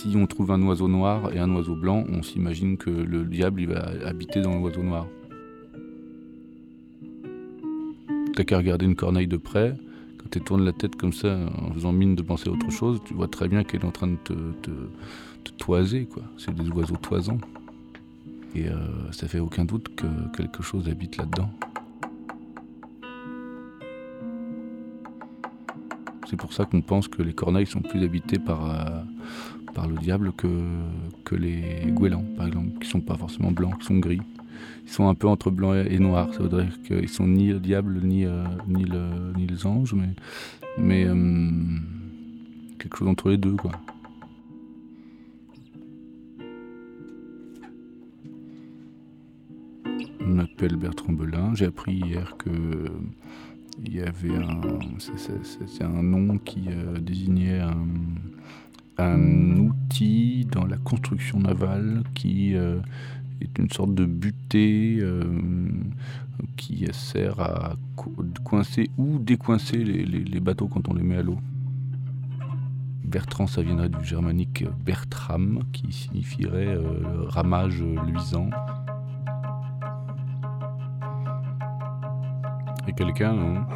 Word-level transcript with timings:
si 0.00 0.16
on 0.16 0.26
trouve 0.26 0.50
un 0.50 0.62
oiseau 0.62 0.88
noir 0.88 1.30
et 1.34 1.38
un 1.38 1.54
oiseau 1.54 1.74
blanc, 1.74 2.04
on 2.08 2.22
s'imagine 2.22 2.78
que 2.78 2.88
le 2.88 3.24
diable 3.24 3.60
il 3.60 3.68
va 3.68 3.90
habiter 4.06 4.40
dans 4.40 4.58
l'oiseau 4.58 4.82
noir. 4.82 5.06
T'as 8.34 8.44
qu'à 8.44 8.56
regarder 8.56 8.86
une 8.86 8.96
corneille 8.96 9.26
de 9.26 9.36
près. 9.36 9.76
Quand 10.18 10.30
tu 10.30 10.40
tournes 10.40 10.64
la 10.64 10.72
tête 10.72 10.96
comme 10.96 11.12
ça, 11.12 11.38
en 11.58 11.72
faisant 11.72 11.92
mine 11.92 12.14
de 12.14 12.22
penser 12.22 12.48
à 12.48 12.52
autre 12.52 12.70
chose, 12.70 13.00
tu 13.04 13.12
vois 13.12 13.28
très 13.28 13.46
bien 13.48 13.62
qu'elle 13.62 13.82
est 13.82 13.86
en 13.86 13.90
train 13.90 14.06
de 14.06 14.16
te, 14.16 14.70
toiser. 15.58 16.08
C'est 16.38 16.54
des 16.54 16.70
oiseaux 16.70 16.96
toisants. 16.96 17.38
Et 18.54 18.68
euh, 18.68 18.78
ça 19.12 19.28
fait 19.28 19.38
aucun 19.38 19.66
doute 19.66 19.94
que 19.96 20.06
quelque 20.34 20.62
chose 20.62 20.88
habite 20.88 21.18
là-dedans. 21.18 21.50
C'est 26.26 26.36
pour 26.36 26.52
ça 26.52 26.64
qu'on 26.64 26.80
pense 26.80 27.08
que 27.08 27.22
les 27.22 27.34
corneilles 27.34 27.66
sont 27.66 27.82
plus 27.82 28.02
habitées 28.02 28.38
par, 28.38 28.70
euh, 28.70 29.02
par 29.74 29.88
le 29.88 29.96
diable 29.96 30.32
que, 30.32 30.48
que 31.24 31.34
les 31.34 31.90
goélands, 31.92 32.24
par 32.36 32.46
exemple, 32.46 32.78
qui 32.80 32.88
sont 32.88 33.00
pas 33.00 33.16
forcément 33.16 33.50
blancs, 33.50 33.78
qui 33.80 33.86
sont 33.86 33.98
gris. 33.98 34.20
Ils 34.84 34.90
sont 34.90 35.08
un 35.08 35.14
peu 35.14 35.28
entre 35.28 35.50
blanc 35.50 35.74
et 35.74 35.98
noir. 35.98 36.32
Ça 36.34 36.42
veut 36.42 36.48
dire 36.48 36.82
qu'ils 36.82 37.08
sont 37.08 37.26
ni 37.26 37.48
le 37.48 37.60
diable 37.60 38.00
ni, 38.02 38.24
euh, 38.24 38.44
ni, 38.66 38.84
le, 38.84 39.32
ni 39.36 39.46
les 39.46 39.66
anges, 39.66 39.94
mais, 39.94 40.10
mais 40.78 41.04
euh, 41.06 41.14
quelque 42.78 42.96
chose 42.96 43.08
entre 43.08 43.30
les 43.30 43.38
deux, 43.38 43.56
quoi. 43.56 43.72
Je 50.20 50.26
m'appelle 50.26 50.76
Bertrand 50.76 51.12
Belin. 51.12 51.54
J'ai 51.54 51.66
appris 51.66 51.94
hier 51.94 52.36
que 52.38 52.50
il 53.84 53.96
y 53.96 54.00
avait 54.00 54.36
un, 54.36 54.60
c'est 54.98 55.84
un 55.84 56.02
nom 56.02 56.38
qui 56.38 56.64
euh, 56.68 56.98
désignait 56.98 57.60
un, 57.60 57.86
un, 59.00 59.56
outil 59.58 60.46
dans 60.50 60.64
la 60.64 60.76
construction 60.76 61.38
navale 61.38 62.02
qui 62.14 62.54
euh, 62.54 62.80
est 63.40 63.58
une 63.58 63.70
sorte 63.70 63.94
de 63.94 64.04
butée 64.04 64.98
euh, 65.00 65.24
qui 66.56 66.86
sert 66.92 67.40
à 67.40 67.76
coincer 68.44 68.90
ou 68.96 69.18
décoincer 69.18 69.78
les, 69.78 70.40
bateaux 70.40 70.68
quand 70.68 70.88
on 70.88 70.94
les 70.94 71.02
met 71.02 71.16
à 71.16 71.22
l'eau. 71.22 71.38
Bertrand, 73.04 73.46
ça 73.46 73.62
viendrait 73.62 73.88
du 73.88 74.04
germanique 74.04 74.64
Bertram, 74.84 75.62
qui 75.72 75.92
signifierait 75.92 76.78
ramage 77.26 77.82
luisant. 77.82 78.50
Et 82.86 82.92
quelqu'un. 82.92 83.36
Hein? 83.36 83.66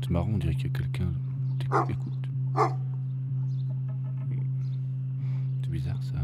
C'est 0.00 0.10
marrant, 0.10 0.30
on 0.32 0.38
dirait 0.38 0.54
qu'il 0.54 0.70
y 0.70 0.74
a 0.74 0.78
quelqu'un. 0.78 1.12
Écoute. 1.88 2.28
C'est 5.62 5.70
bizarre 5.70 6.02
ça. 6.02 6.18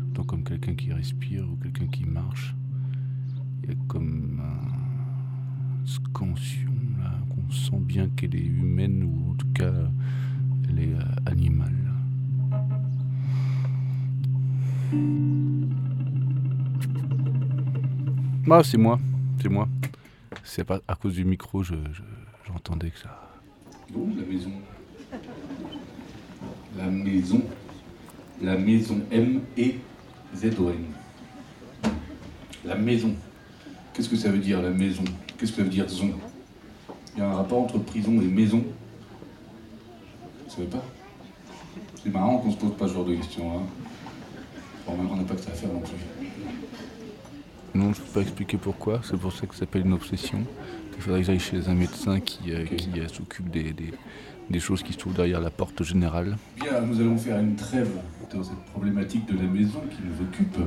J'entends 0.00 0.24
comme 0.24 0.44
quelqu'un 0.44 0.74
qui 0.74 0.92
respire 0.92 1.48
ou 1.50 1.56
quelqu'un 1.56 1.86
qui 1.86 2.04
marche. 2.04 2.54
Il 3.62 3.70
y 3.70 3.72
a 3.72 3.76
comme 3.88 4.08
une 4.08 5.86
scansion 5.86 6.70
là, 6.98 7.12
qu'on 7.30 7.50
sent 7.50 7.80
bien 7.80 8.08
qu'elle 8.08 8.34
est 8.34 8.46
humaine 8.46 9.02
ou 9.04 9.32
en 9.32 9.34
tout 9.34 9.52
cas 9.54 9.72
elle 10.68 10.78
est 10.78 10.94
euh, 10.94 11.02
animale. 11.26 11.74
Ah, 18.50 18.62
c'est 18.64 18.78
moi, 18.78 18.98
c'est 19.40 19.48
moi. 19.48 19.68
C'est 20.42 20.64
pas 20.64 20.80
à 20.88 20.94
cause 20.94 21.14
du 21.14 21.24
micro, 21.24 21.62
j'entendais 21.62 22.90
que 22.90 22.98
ça. 22.98 23.27
La 23.90 23.98
maison 24.26 24.50
La 26.76 26.86
maison. 26.86 27.42
La 28.42 28.56
maison 28.56 29.00
M-E-Z-O-N. 29.10 30.84
La 32.64 32.74
maison. 32.74 33.14
Qu'est-ce 33.92 34.08
que 34.08 34.16
ça 34.16 34.30
veut 34.30 34.38
dire 34.38 34.60
la 34.60 34.70
maison? 34.70 35.04
Qu'est-ce 35.36 35.52
que 35.52 35.58
ça 35.58 35.62
veut 35.62 35.70
dire 35.70 35.88
zon? 35.88 36.12
Il 37.14 37.20
y 37.20 37.22
a 37.22 37.30
un 37.30 37.34
rapport 37.34 37.62
entre 37.62 37.78
prison 37.78 38.12
et 38.20 38.26
maison 38.26 38.62
Vous 40.44 40.54
savez 40.54 40.66
pas? 40.66 40.84
C'est 42.02 42.10
marrant 42.12 42.38
qu'on 42.38 42.52
se 42.52 42.56
pose 42.56 42.76
pas 42.76 42.88
ce 42.88 42.94
genre 42.94 43.06
de 43.06 43.14
questions. 43.14 43.58
Hein. 43.58 43.62
On 44.86 45.16
n'a 45.16 45.24
pas 45.24 45.34
que 45.34 45.40
ça 45.40 45.50
à 45.50 45.54
faire 45.54 45.72
non 45.72 45.80
plus. 45.80 45.96
Non, 47.74 47.92
je 47.92 48.00
ne 48.00 48.06
peux 48.06 48.12
pas 48.12 48.20
expliquer 48.20 48.56
pourquoi. 48.56 49.00
C'est 49.02 49.18
pour 49.18 49.32
ça 49.32 49.46
que 49.46 49.54
ça 49.54 49.60
s'appelle 49.60 49.86
une 49.86 49.94
obsession. 49.94 50.44
Il 50.98 51.04
faudrait 51.04 51.20
que 51.20 51.26
j'aille 51.26 51.38
chez 51.38 51.68
un 51.68 51.74
médecin 51.74 52.18
qui, 52.18 52.52
euh, 52.52 52.64
euh, 52.96 53.08
s'occupe 53.08 53.48
des, 53.50 53.72
des, 54.50 54.60
choses 54.60 54.82
qui 54.82 54.92
se 54.92 54.98
trouvent 54.98 55.14
derrière 55.14 55.40
la 55.40 55.50
porte 55.50 55.84
générale. 55.84 56.36
Bien, 56.60 56.80
nous 56.80 57.00
allons 57.00 57.16
faire 57.16 57.38
une 57.38 57.54
trêve 57.54 57.90
dans 58.34 58.42
cette 58.42 58.58
problématique 58.72 59.24
de 59.26 59.36
la 59.36 59.44
maison 59.44 59.80
qui 59.88 59.98
nous 60.04 60.26
occupe 60.26 60.58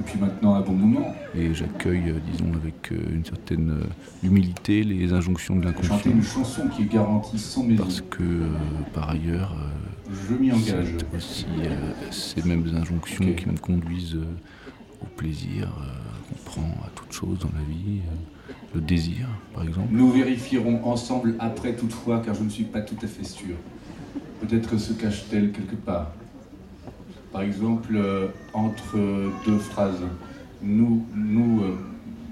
depuis 0.00 0.18
maintenant 0.18 0.56
un 0.56 0.62
bon 0.62 0.72
moment. 0.72 1.14
Et 1.36 1.54
j'accueille, 1.54 2.08
euh, 2.08 2.18
disons, 2.32 2.52
avec 2.54 2.90
une 2.90 3.24
certaine 3.24 3.84
humilité 4.24 4.82
les 4.82 5.12
injonctions 5.12 5.54
de 5.54 5.64
l'inconscient. 5.64 5.96
Chanter 5.96 6.10
une 6.10 6.24
chanson 6.24 6.66
qui 6.66 6.82
est 6.82 6.92
garantie 6.92 7.38
sans 7.38 7.62
maison. 7.62 7.84
Parce 7.84 8.00
que, 8.00 8.48
par 8.94 9.10
ailleurs, 9.10 9.54
je 10.28 10.34
m'y 10.34 10.50
engage. 10.50 10.96
aussi 11.16 11.46
ces 12.10 12.42
mêmes 12.42 12.66
injonctions 12.74 13.32
qui 13.32 13.48
me 13.48 13.56
conduisent 13.58 14.18
au 15.00 15.06
plaisir 15.16 15.68
qu'on 16.28 16.50
prend 16.50 16.84
à 16.84 16.90
toute 16.96 17.12
chose 17.12 17.38
dans 17.38 17.50
la 17.56 17.64
vie, 17.64 18.00
le 18.74 18.80
désir 18.80 19.28
par 19.54 19.64
exemple. 19.64 19.88
Nous 19.90 20.10
vérifierons 20.10 20.84
ensemble 20.84 21.34
après 21.38 21.74
toutefois, 21.74 22.22
car 22.24 22.34
je 22.34 22.42
ne 22.42 22.48
suis 22.48 22.64
pas 22.64 22.80
tout 22.80 22.96
à 23.02 23.06
fait 23.06 23.24
sûr. 23.24 23.56
Peut-être 24.40 24.78
se 24.78 24.92
cache-t-elle 24.92 25.52
quelque 25.52 25.76
part. 25.76 26.12
Par 27.32 27.42
exemple, 27.42 27.96
euh, 27.96 28.28
entre 28.52 28.96
deux 29.46 29.58
phrases. 29.58 30.02
Nous, 30.62 31.04
nous, 31.14 31.62
euh, 31.62 31.76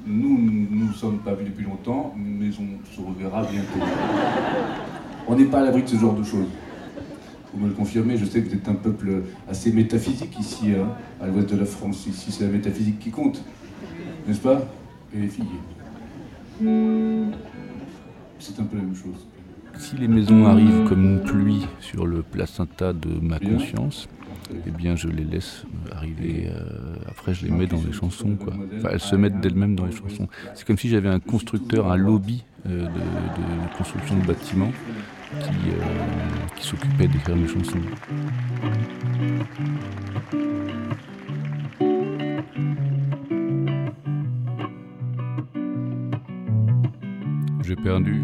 nous, 0.06 0.66
nous 0.70 0.92
sommes 0.92 1.18
pas 1.18 1.34
vus 1.34 1.44
depuis 1.44 1.64
longtemps, 1.64 2.14
mais 2.16 2.48
on 2.58 2.94
se 2.94 3.00
reverra 3.00 3.42
bientôt. 3.42 3.80
On 5.26 5.36
n'est 5.36 5.44
pas 5.44 5.60
à 5.60 5.64
l'abri 5.64 5.82
de 5.82 5.88
ce 5.88 5.96
genre 5.96 6.14
de 6.14 6.22
choses. 6.22 6.48
Vous 7.52 7.60
me 7.60 7.68
le 7.68 7.74
confirmez, 7.74 8.16
je 8.16 8.24
sais 8.24 8.42
que 8.42 8.48
vous 8.48 8.54
êtes 8.54 8.68
un 8.68 8.74
peuple 8.74 9.22
assez 9.48 9.72
métaphysique 9.72 10.38
ici, 10.38 10.72
hein, 10.72 10.88
à 11.22 11.26
l'ouest 11.26 11.48
de 11.48 11.56
la 11.56 11.66
France. 11.66 12.06
Ici, 12.06 12.32
c'est 12.32 12.44
la 12.44 12.50
métaphysique 12.50 12.98
qui 12.98 13.10
compte 13.10 13.42
n'est-ce 14.26 14.40
pas? 14.40 14.62
Et 15.14 15.18
les 15.18 15.28
filles. 15.28 15.44
C'est 16.60 18.60
un 18.60 18.64
peu 18.64 18.76
la 18.76 18.82
même 18.82 18.94
chose. 18.94 19.26
Si 19.78 19.96
les 19.96 20.08
maisons 20.08 20.46
arrivent 20.46 20.84
comme 20.88 21.04
une 21.04 21.20
pluie 21.20 21.66
sur 21.80 22.06
le 22.06 22.22
placenta 22.22 22.92
de 22.92 23.18
ma 23.20 23.40
conscience, 23.40 24.08
eh 24.66 24.70
bien 24.70 24.94
je 24.94 25.08
les 25.08 25.24
laisse 25.24 25.64
arriver. 25.90 26.48
Euh, 26.48 26.96
après, 27.08 27.34
je 27.34 27.46
les 27.46 27.50
mets 27.50 27.66
dans 27.66 27.82
les 27.84 27.92
chansons. 27.92 28.36
Quoi. 28.36 28.54
Enfin, 28.76 28.90
elles 28.92 29.00
se 29.00 29.16
mettent 29.16 29.40
d'elles-mêmes 29.40 29.74
dans 29.74 29.86
les 29.86 29.96
chansons. 29.96 30.28
C'est 30.54 30.66
comme 30.66 30.78
si 30.78 30.88
j'avais 30.88 31.08
un 31.08 31.20
constructeur, 31.20 31.90
un 31.90 31.96
lobby 31.96 32.44
euh, 32.66 32.84
de, 32.84 33.76
construction 33.76 34.16
de 34.16 34.26
bâtiments 34.26 34.72
qui, 35.40 35.70
euh, 35.70 35.84
qui 36.56 36.66
s'occupait 36.66 37.08
d'écrire 37.08 37.36
mes 37.36 37.48
chansons. 37.48 37.80
J'ai 47.66 47.76
perdu 47.76 48.20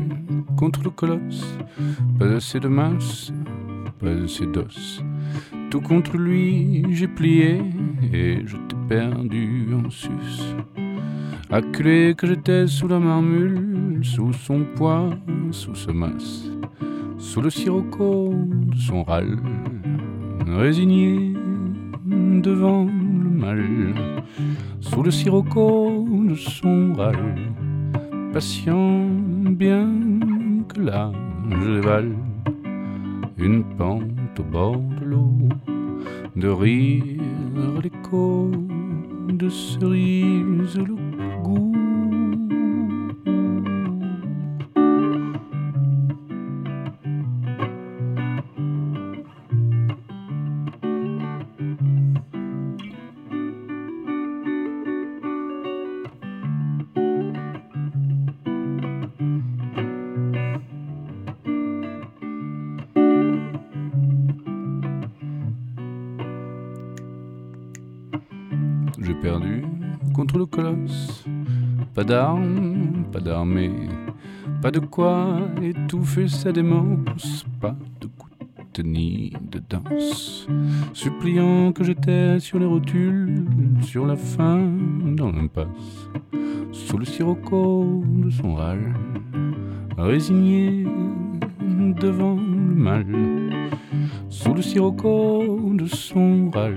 contre 0.57 0.83
le 0.83 0.91
colosse, 0.91 1.57
pas 2.19 2.27
assez 2.27 2.61
de 2.61 2.69
masse, 2.69 3.33
pas 3.99 4.11
assez 4.11 4.45
d'os. 4.47 5.03
Tout 5.71 5.81
contre 5.81 6.19
lui, 6.19 6.85
j'ai 6.91 7.09
plié 7.09 7.63
et 8.13 8.43
je 8.45 8.57
t'ai 8.57 8.77
perdu 8.87 9.69
en 9.75 9.89
sus. 9.89 10.11
Acculé 11.51 12.15
que 12.15 12.27
j'étais 12.27 12.67
sous 12.67 12.87
la 12.87 12.99
marmule, 12.99 14.01
sous 14.03 14.33
son 14.35 14.67
poids, 14.77 15.09
sous 15.53 15.75
sa 15.75 15.93
masse, 15.93 16.51
sous 17.17 17.41
le 17.41 17.49
sirocco 17.49 18.35
de 18.45 18.77
son 18.77 19.05
râle, 19.05 19.39
résigné 20.47 21.33
devant 22.07 22.85
le 22.85 23.31
mal, 23.31 23.95
sous 24.81 25.03
le 25.03 25.11
sirocco 25.11 26.07
de 26.29 26.35
son 26.35 26.93
râle, 26.93 27.37
patient 28.35 29.09
bien 29.41 29.89
que 30.69 30.81
là 30.81 31.11
je 31.51 31.81
dévale 31.81 32.13
une 33.39 33.65
pente 33.77 34.39
au 34.39 34.43
bord 34.43 34.83
de 35.01 35.05
l'eau, 35.05 35.33
de 36.37 36.49
rire 36.49 37.23
l'écho 37.83 38.51
de 39.29 39.49
cerises 39.49 40.79
j'ai 69.01 69.15
perdu 69.15 69.65
contre 70.15 70.39
le 70.39 70.47
colosse. 70.47 71.25
Pas 71.95 72.05
d'armes, 72.05 73.05
pas 73.13 73.21
d'armée, 73.21 73.73
pas 74.63 74.71
de 74.71 74.79
quoi 74.79 75.41
étouffer 75.63 76.29
sa 76.29 76.53
démence, 76.53 77.45
pas 77.61 77.77
de 78.01 78.07
goutte 78.07 78.81
ni 78.85 79.33
de 79.51 79.61
danse. 79.69 80.47
Suppliant 80.93 81.73
que 81.73 81.83
j'étais 81.83 82.39
sur 82.39 82.59
les 82.59 82.67
rotules, 82.67 83.45
sur 83.83 84.07
la 84.07 84.17
fin, 84.17 84.61
dans 85.17 85.33
l'impasse, 85.33 86.11
sous 86.73 86.99
le 86.99 87.05
sirocco 87.05 88.03
de 88.07 88.31
son 88.31 88.55
râle, 88.55 88.95
résigné 89.99 90.87
devant 92.01 92.37
le 92.37 92.75
mal, 92.75 93.07
sous 94.29 94.55
le 94.55 94.63
sirocco 94.63 95.73
de 95.75 95.87
son 95.87 96.51
râle, 96.51 96.77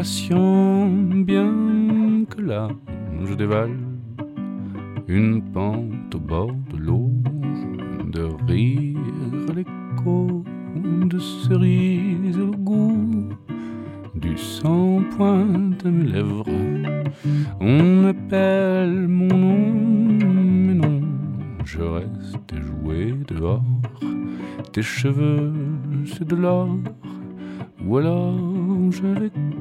patient 0.00 0.88
bien 1.26 2.24
que 2.30 2.40
là 2.40 2.68
je 3.22 3.34
dévale 3.34 3.76
une 5.08 5.42
pente 5.52 6.14
au 6.14 6.18
bord 6.18 6.54
de 6.72 6.78
l'eau, 6.78 7.10
de 8.06 8.24
rire 8.48 8.96
l'écho 9.54 10.42
de 11.12 11.18
cerises 11.18 12.38
au 12.38 12.50
goût 12.68 13.28
du 14.14 14.38
sang 14.38 15.02
pointe 15.14 15.84
mes 15.84 16.08
lèvres. 16.14 16.46
On 17.60 18.06
appelle 18.06 19.06
mon 19.06 19.28
nom, 19.28 20.34
mais 20.64 20.76
non, 20.82 21.02
je 21.66 21.82
reste 21.82 22.54
joué 22.68 23.14
dehors. 23.28 23.82
Tes 24.72 24.80
cheveux, 24.80 25.52
c'est 26.06 26.26
de 26.26 26.36
l'or, 26.36 26.70
ou 27.84 27.98
alors 27.98 28.38
j'avais 28.90 29.28
cru. 29.28 29.59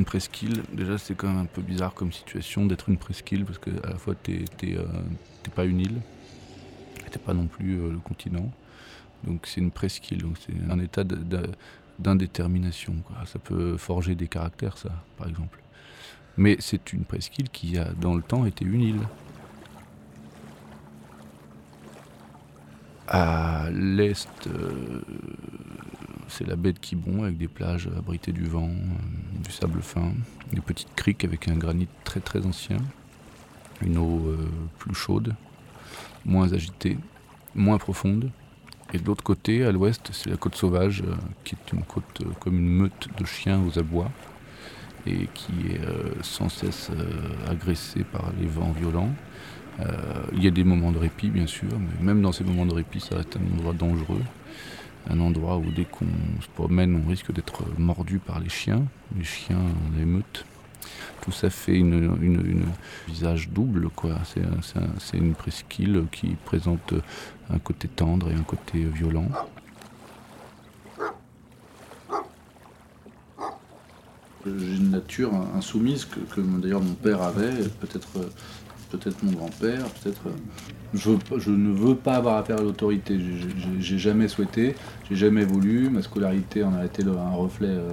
Une 0.00 0.06
presqu'île. 0.06 0.62
Déjà, 0.72 0.96
c'est 0.96 1.14
quand 1.14 1.28
même 1.28 1.38
un 1.38 1.44
peu 1.44 1.60
bizarre 1.60 1.92
comme 1.92 2.10
situation 2.10 2.64
d'être 2.64 2.88
une 2.88 2.96
presqu'île 2.96 3.44
parce 3.44 3.58
que 3.58 3.70
à 3.84 3.90
la 3.90 3.96
fois, 3.96 4.14
t'es 4.14 4.44
euh, 4.64 4.86
pas 5.54 5.66
une 5.66 5.80
île, 5.80 6.00
t'es 7.10 7.18
pas 7.18 7.34
non 7.34 7.46
plus 7.46 7.78
euh, 7.78 7.92
le 7.92 7.98
continent. 7.98 8.50
Donc, 9.24 9.46
c'est 9.46 9.60
une 9.60 9.70
presqu'île. 9.70 10.22
Donc, 10.22 10.36
c'est 10.38 10.54
un 10.70 10.78
état 10.80 11.04
d'indétermination. 11.98 12.94
Ça 13.26 13.38
peut 13.38 13.76
forger 13.76 14.14
des 14.14 14.26
caractères, 14.26 14.78
ça, 14.78 14.90
par 15.18 15.28
exemple. 15.28 15.60
Mais 16.38 16.56
c'est 16.60 16.94
une 16.94 17.04
presqu'île 17.04 17.50
qui 17.50 17.76
a, 17.76 17.92
dans 17.92 18.14
le 18.14 18.22
temps, 18.22 18.46
été 18.46 18.64
une 18.64 18.80
île. 18.80 19.00
À 23.06 23.68
l'est, 23.70 24.46
euh, 24.46 25.02
c'est 26.30 26.46
la 26.46 26.56
baie 26.56 26.72
de 26.72 26.78
Quiberon 26.78 27.24
avec 27.24 27.36
des 27.36 27.48
plages 27.48 27.88
abritées 27.96 28.32
du 28.32 28.44
vent, 28.44 28.68
euh, 28.68 29.42
du 29.44 29.50
sable 29.50 29.82
fin, 29.82 30.12
des 30.52 30.60
petites 30.60 30.94
criques 30.94 31.24
avec 31.24 31.48
un 31.48 31.56
granit 31.56 31.88
très 32.04 32.20
très 32.20 32.46
ancien, 32.46 32.78
une 33.82 33.98
eau 33.98 34.28
euh, 34.28 34.36
plus 34.78 34.94
chaude, 34.94 35.34
moins 36.24 36.52
agitée, 36.52 36.96
moins 37.54 37.78
profonde. 37.78 38.30
Et 38.92 38.98
de 38.98 39.06
l'autre 39.06 39.22
côté, 39.22 39.64
à 39.64 39.72
l'ouest, 39.72 40.10
c'est 40.12 40.30
la 40.30 40.36
côte 40.36 40.54
sauvage, 40.54 41.02
euh, 41.02 41.14
qui 41.44 41.54
est 41.54 41.72
une 41.72 41.82
côte 41.82 42.22
comme 42.38 42.58
une 42.58 42.68
meute 42.68 43.08
de 43.18 43.24
chiens 43.24 43.60
aux 43.62 43.78
abois 43.78 44.10
et 45.06 45.28
qui 45.32 45.52
est 45.70 45.80
sans 46.22 46.50
cesse 46.50 46.90
agressée 47.48 48.04
par 48.04 48.32
les 48.38 48.46
vents 48.46 48.72
violents. 48.72 49.08
il 50.34 50.44
y 50.44 50.46
a 50.46 50.50
des 50.50 50.62
moments 50.62 50.92
de 50.92 50.98
répit, 50.98 51.30
bien 51.30 51.46
sûr, 51.46 51.70
mais 51.70 52.04
même 52.04 52.20
dans 52.20 52.32
ces 52.32 52.44
moments 52.44 52.66
de 52.66 52.74
répit, 52.74 53.00
ça 53.00 53.16
reste 53.16 53.38
un 53.38 53.56
endroit 53.56 53.72
dangereux 53.72 54.20
un 55.08 55.20
endroit 55.20 55.56
où 55.56 55.70
dès 55.70 55.84
qu'on 55.84 56.06
se 56.40 56.48
promène, 56.54 57.02
on 57.04 57.08
risque 57.08 57.32
d'être 57.32 57.62
mordu 57.78 58.18
par 58.18 58.40
les 58.40 58.48
chiens, 58.48 58.84
les 59.16 59.24
chiens 59.24 59.58
en 59.58 60.00
émeute. 60.00 60.44
Tout 61.22 61.32
ça 61.32 61.50
fait 61.50 61.76
une, 61.76 62.16
visage 63.06 63.50
double. 63.50 63.88
C'est 64.24 65.18
une 65.18 65.34
presqu'île 65.34 66.04
qui 66.10 66.36
présente 66.44 66.94
un 67.50 67.58
côté 67.58 67.88
tendre 67.88 68.30
et 68.30 68.34
un 68.34 68.42
côté 68.42 68.84
violent. 68.84 69.28
J'ai 74.46 74.76
une 74.76 74.90
nature 74.90 75.34
insoumise 75.54 76.06
que, 76.06 76.20
que 76.20 76.40
d'ailleurs 76.40 76.80
mon 76.80 76.94
père 76.94 77.20
avait, 77.20 77.68
peut-être 77.80 78.08
peut-être 78.90 79.22
mon 79.22 79.32
grand-père, 79.32 79.84
peut-être. 80.02 80.20
Euh, 80.26 80.30
je, 80.94 81.50
ne 81.50 81.72
veux 81.72 81.94
pas 81.94 82.14
avoir 82.14 82.36
affaire 82.36 82.58
à 82.58 82.62
l'autorité. 82.62 83.18
J'ai 83.78 83.98
jamais 83.98 84.28
souhaité, 84.28 84.74
j'ai 85.08 85.16
jamais 85.16 85.44
voulu. 85.44 85.88
Ma 85.88 86.02
scolarité 86.02 86.64
en 86.64 86.74
a 86.74 86.84
été 86.84 87.04
un 87.04 87.30
reflet 87.30 87.68
euh, 87.68 87.92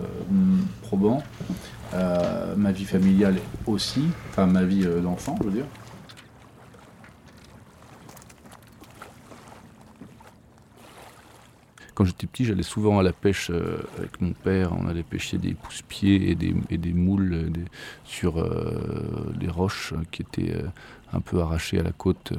probant. 0.82 1.22
Euh, 1.94 2.56
ma 2.58 2.72
vie 2.72 2.86
familiale 2.86 3.36
aussi, 3.66 4.04
enfin 4.30 4.46
ma 4.46 4.64
vie 4.64 4.86
d'enfant, 5.02 5.38
je 5.42 5.48
veux 5.48 5.54
dire. 5.54 5.66
Quand 11.98 12.06
j'étais 12.06 12.28
petit, 12.28 12.46
j'allais 12.46 12.62
souvent 12.62 13.00
à 13.00 13.02
la 13.02 13.12
pêche 13.12 13.50
euh, 13.50 13.80
avec 13.98 14.22
mon 14.22 14.32
père. 14.32 14.72
On 14.80 14.88
allait 14.88 15.02
pêcher 15.02 15.40
des 15.40 15.56
pousse-pieds 15.56 16.30
et 16.30 16.36
des, 16.36 16.94
moules 16.94 17.34
euh, 17.34 17.50
sur 18.06 18.38
euh, 18.38 19.34
les 19.42 19.50
roches 19.50 19.96
qui 20.12 20.22
étaient 20.22 20.54
un 21.12 21.22
peu 21.22 21.42
arrachées 21.42 21.80
à 21.80 21.82
la 21.82 21.92
côte, 21.92 22.34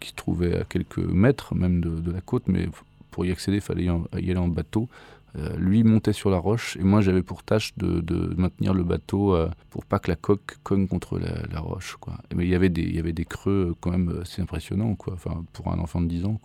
qui 0.00 0.08
se 0.08 0.14
trouvaient 0.14 0.58
à 0.58 0.64
quelques 0.64 0.96
mètres 0.96 1.54
même 1.54 1.82
de 1.82 2.10
la 2.10 2.22
côte. 2.22 2.44
Mais 2.46 2.66
pour 3.10 3.26
y 3.26 3.30
accéder, 3.30 3.58
il 3.58 3.60
fallait 3.60 3.84
y 3.84 4.30
aller 4.30 4.36
en 4.38 4.48
bateau. 4.48 4.88
Euh, 5.36 5.56
lui 5.56 5.82
montait 5.82 6.12
sur 6.12 6.30
la 6.30 6.38
roche 6.38 6.76
et 6.76 6.84
moi 6.84 7.00
j'avais 7.00 7.22
pour 7.22 7.42
tâche 7.42 7.72
de, 7.76 8.34
maintenir 8.36 8.72
le 8.72 8.84
bateau 8.84 9.34
euh, 9.34 9.48
pour 9.70 9.84
pas 9.84 9.98
que 9.98 10.08
la 10.08 10.16
coque 10.16 10.58
cogne 10.62 10.86
contre 10.86 11.18
la, 11.18 11.58
roche. 11.58 11.96
Mais 12.36 12.44
il 12.44 12.50
y 12.50 12.54
avait 12.54 12.68
des, 12.68 13.24
creux 13.24 13.70
euh, 13.70 13.74
quand 13.80 13.90
même 13.90 14.20
assez 14.22 14.42
impressionnants. 14.42 14.96
Enfin, 15.12 15.44
pour 15.52 15.72
un 15.72 15.78
enfant 15.78 16.00
de 16.00 16.06
10 16.06 16.24
ans. 16.26 16.40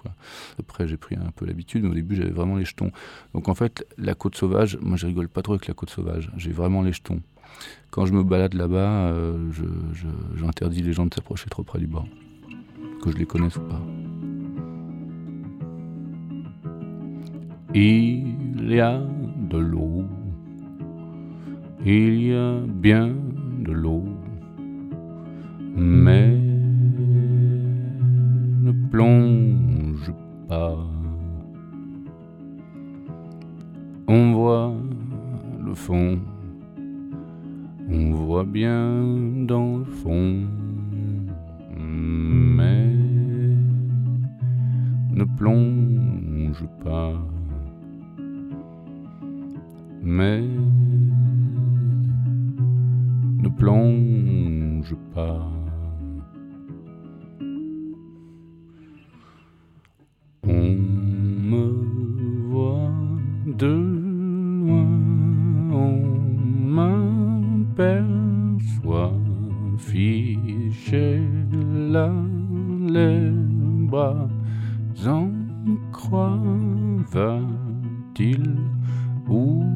Après 0.59 0.87
j'ai 0.87 0.97
pris 0.97 1.15
un 1.15 1.31
peu 1.35 1.45
l'habitude, 1.45 1.83
mais 1.83 1.91
au 1.91 1.93
début 1.93 2.15
j'avais 2.15 2.31
vraiment 2.31 2.55
les 2.55 2.65
jetons. 2.65 2.91
Donc 3.33 3.47
en 3.47 3.53
fait 3.53 3.85
la 3.97 4.15
côte 4.15 4.35
sauvage, 4.35 4.79
moi 4.81 4.97
je 4.97 5.05
rigole 5.05 5.29
pas 5.29 5.43
trop 5.43 5.53
avec 5.53 5.67
la 5.67 5.75
côte 5.75 5.91
sauvage, 5.91 6.31
j'ai 6.35 6.51
vraiment 6.51 6.81
les 6.81 6.93
jetons. 6.93 7.21
Quand 7.91 8.05
je 8.05 8.13
me 8.13 8.23
balade 8.23 8.53
là-bas, 8.53 9.13
j'interdis 10.35 10.81
les 10.81 10.93
gens 10.93 11.05
de 11.05 11.13
s'approcher 11.13 11.49
trop 11.49 11.63
près 11.63 11.79
du 11.79 11.87
bord, 11.87 12.07
que 13.03 13.11
je 13.11 13.17
les 13.17 13.25
connaisse 13.25 13.55
ou 13.55 13.61
pas. 13.61 13.81
Il 18.61 18.73
y 18.73 18.81
a 18.81 18.99
de 19.49 19.57
l'eau, 19.57 20.03
il 21.85 22.23
y 22.23 22.33
a 22.33 22.59
bien 22.67 23.15
de 23.63 23.71
l'eau, 23.71 24.03
mais 25.77 26.37
ne 28.61 28.73
plonge 28.91 30.11
pas. 30.49 30.75
On 34.09 34.33
voit 34.33 34.73
le 35.65 35.73
fond, 35.73 36.19
on 37.89 38.11
voit 38.11 38.43
bien 38.43 39.01
dans 39.47 39.77
le 39.77 39.85
fond, 39.85 40.43
mais 41.77 42.93
ne 45.15 45.23
plonge 45.37 46.67
pas. 46.83 47.13
Mais 50.01 50.41
ne 53.43 53.49
plonge 53.49 54.95
pas. 55.13 55.51
On 60.43 60.75
me 61.51 61.65
voit 62.49 62.91
de 63.45 63.67
loin, 64.63 64.87
on 65.71 66.01
m'aperçoit 67.75 69.13
fiché 69.77 71.21
là 71.91 72.11
les 72.87 73.31
bras 73.87 74.27
en 75.05 75.29
croix. 75.91 76.39
Va-t-il 77.11 78.55
ou 79.27 79.68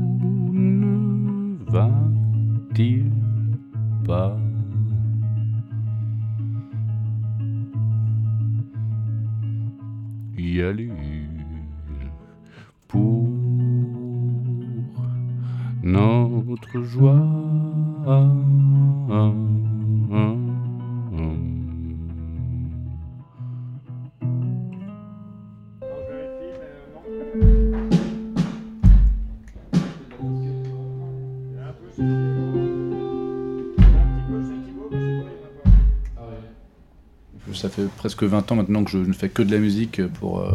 Ça 37.54 37.70
fait 37.70 37.88
presque 37.98 38.24
20 38.24 38.52
ans 38.52 38.56
maintenant 38.56 38.84
que 38.84 38.92
je 38.92 38.98
ne 38.98 39.14
fais 39.14 39.30
que 39.30 39.42
de 39.42 39.52
la 39.52 39.58
musique 39.58 40.06
pour 40.20 40.42
euh, 40.42 40.52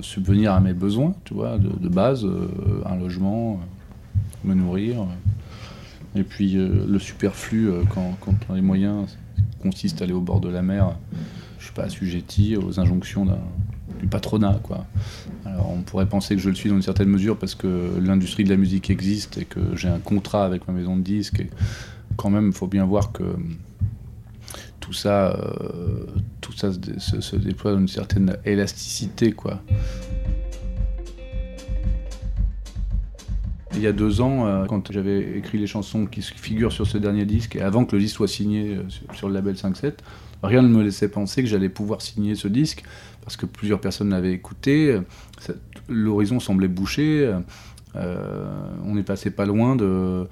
subvenir 0.00 0.52
à 0.52 0.60
mes 0.60 0.72
besoins, 0.72 1.12
tu 1.24 1.34
vois, 1.34 1.58
de, 1.58 1.68
de 1.68 1.88
base, 1.88 2.24
euh, 2.24 2.48
un 2.86 2.96
logement, 2.96 3.54
euh, 3.60 3.83
me 4.44 4.54
nourrir. 4.54 5.06
Et 6.16 6.22
puis 6.22 6.56
euh, 6.56 6.86
le 6.88 6.98
superflu, 6.98 7.68
euh, 7.70 7.82
quand, 7.92 8.16
quand 8.20 8.34
les 8.54 8.60
moyens, 8.62 9.16
consiste 9.62 10.00
à 10.00 10.04
aller 10.04 10.12
au 10.12 10.20
bord 10.20 10.40
de 10.40 10.48
la 10.48 10.62
mer. 10.62 10.96
Je 11.58 11.64
suis 11.64 11.74
pas 11.74 11.84
assujetti 11.84 12.56
aux 12.56 12.78
injonctions 12.78 13.26
du 14.00 14.06
patronat, 14.06 14.60
quoi. 14.62 14.86
Alors 15.46 15.70
on 15.70 15.80
pourrait 15.80 16.06
penser 16.06 16.36
que 16.36 16.42
je 16.42 16.50
le 16.50 16.54
suis 16.54 16.68
dans 16.68 16.76
une 16.76 16.82
certaine 16.82 17.08
mesure 17.08 17.38
parce 17.38 17.54
que 17.54 17.98
l'industrie 18.02 18.44
de 18.44 18.50
la 18.50 18.56
musique 18.58 18.90
existe 18.90 19.38
et 19.38 19.44
que 19.46 19.74
j'ai 19.74 19.88
un 19.88 19.98
contrat 19.98 20.44
avec 20.44 20.68
ma 20.68 20.74
maison 20.74 20.96
de 20.96 21.00
disques. 21.02 21.40
Et 21.40 21.48
quand 22.16 22.28
même, 22.28 22.48
il 22.48 22.52
faut 22.52 22.66
bien 22.66 22.84
voir 22.84 23.12
que 23.12 23.24
tout 24.80 24.92
ça, 24.92 25.30
euh, 25.32 26.04
tout 26.42 26.52
ça 26.52 26.70
se- 26.98 27.20
se 27.22 27.36
déploie 27.36 27.72
dans 27.72 27.80
une 27.80 27.88
certaine 27.88 28.36
élasticité, 28.44 29.32
quoi. 29.32 29.62
Il 33.76 33.82
y 33.82 33.86
a 33.86 33.92
deux 33.92 34.20
ans, 34.20 34.46
euh, 34.46 34.66
quand 34.66 34.92
j'avais 34.92 35.36
écrit 35.36 35.58
les 35.58 35.66
chansons 35.66 36.06
qui 36.06 36.22
figurent 36.22 36.72
sur 36.72 36.86
ce 36.86 36.98
dernier 36.98 37.24
disque, 37.24 37.56
et 37.56 37.60
avant 37.60 37.84
que 37.84 37.96
le 37.96 38.02
disque 38.02 38.16
soit 38.16 38.28
signé 38.28 38.76
euh, 38.76 38.82
sur, 39.14 39.28
le 39.28 39.34
label 39.34 39.54
5-7, 39.54 39.94
rien 40.42 40.62
ne 40.62 40.68
me 40.68 40.82
laissait 40.82 41.08
penser 41.08 41.42
que 41.42 41.48
j'allais 41.48 41.68
pouvoir 41.68 42.00
signer 42.00 42.34
ce 42.34 42.48
disque, 42.48 42.84
parce 43.22 43.36
que 43.36 43.46
plusieurs 43.46 43.80
personnes 43.80 44.10
l'avaient 44.10 44.32
écouté, 44.32 44.98
l'horizon 45.88 46.40
semblait 46.40 46.68
bouché, 46.68 47.32
euh, 47.96 48.74
on 48.84 48.96
est 48.96 49.02
passé 49.02 49.30
pas 49.30 49.46
loin 49.46 49.76
de, 49.76 50.26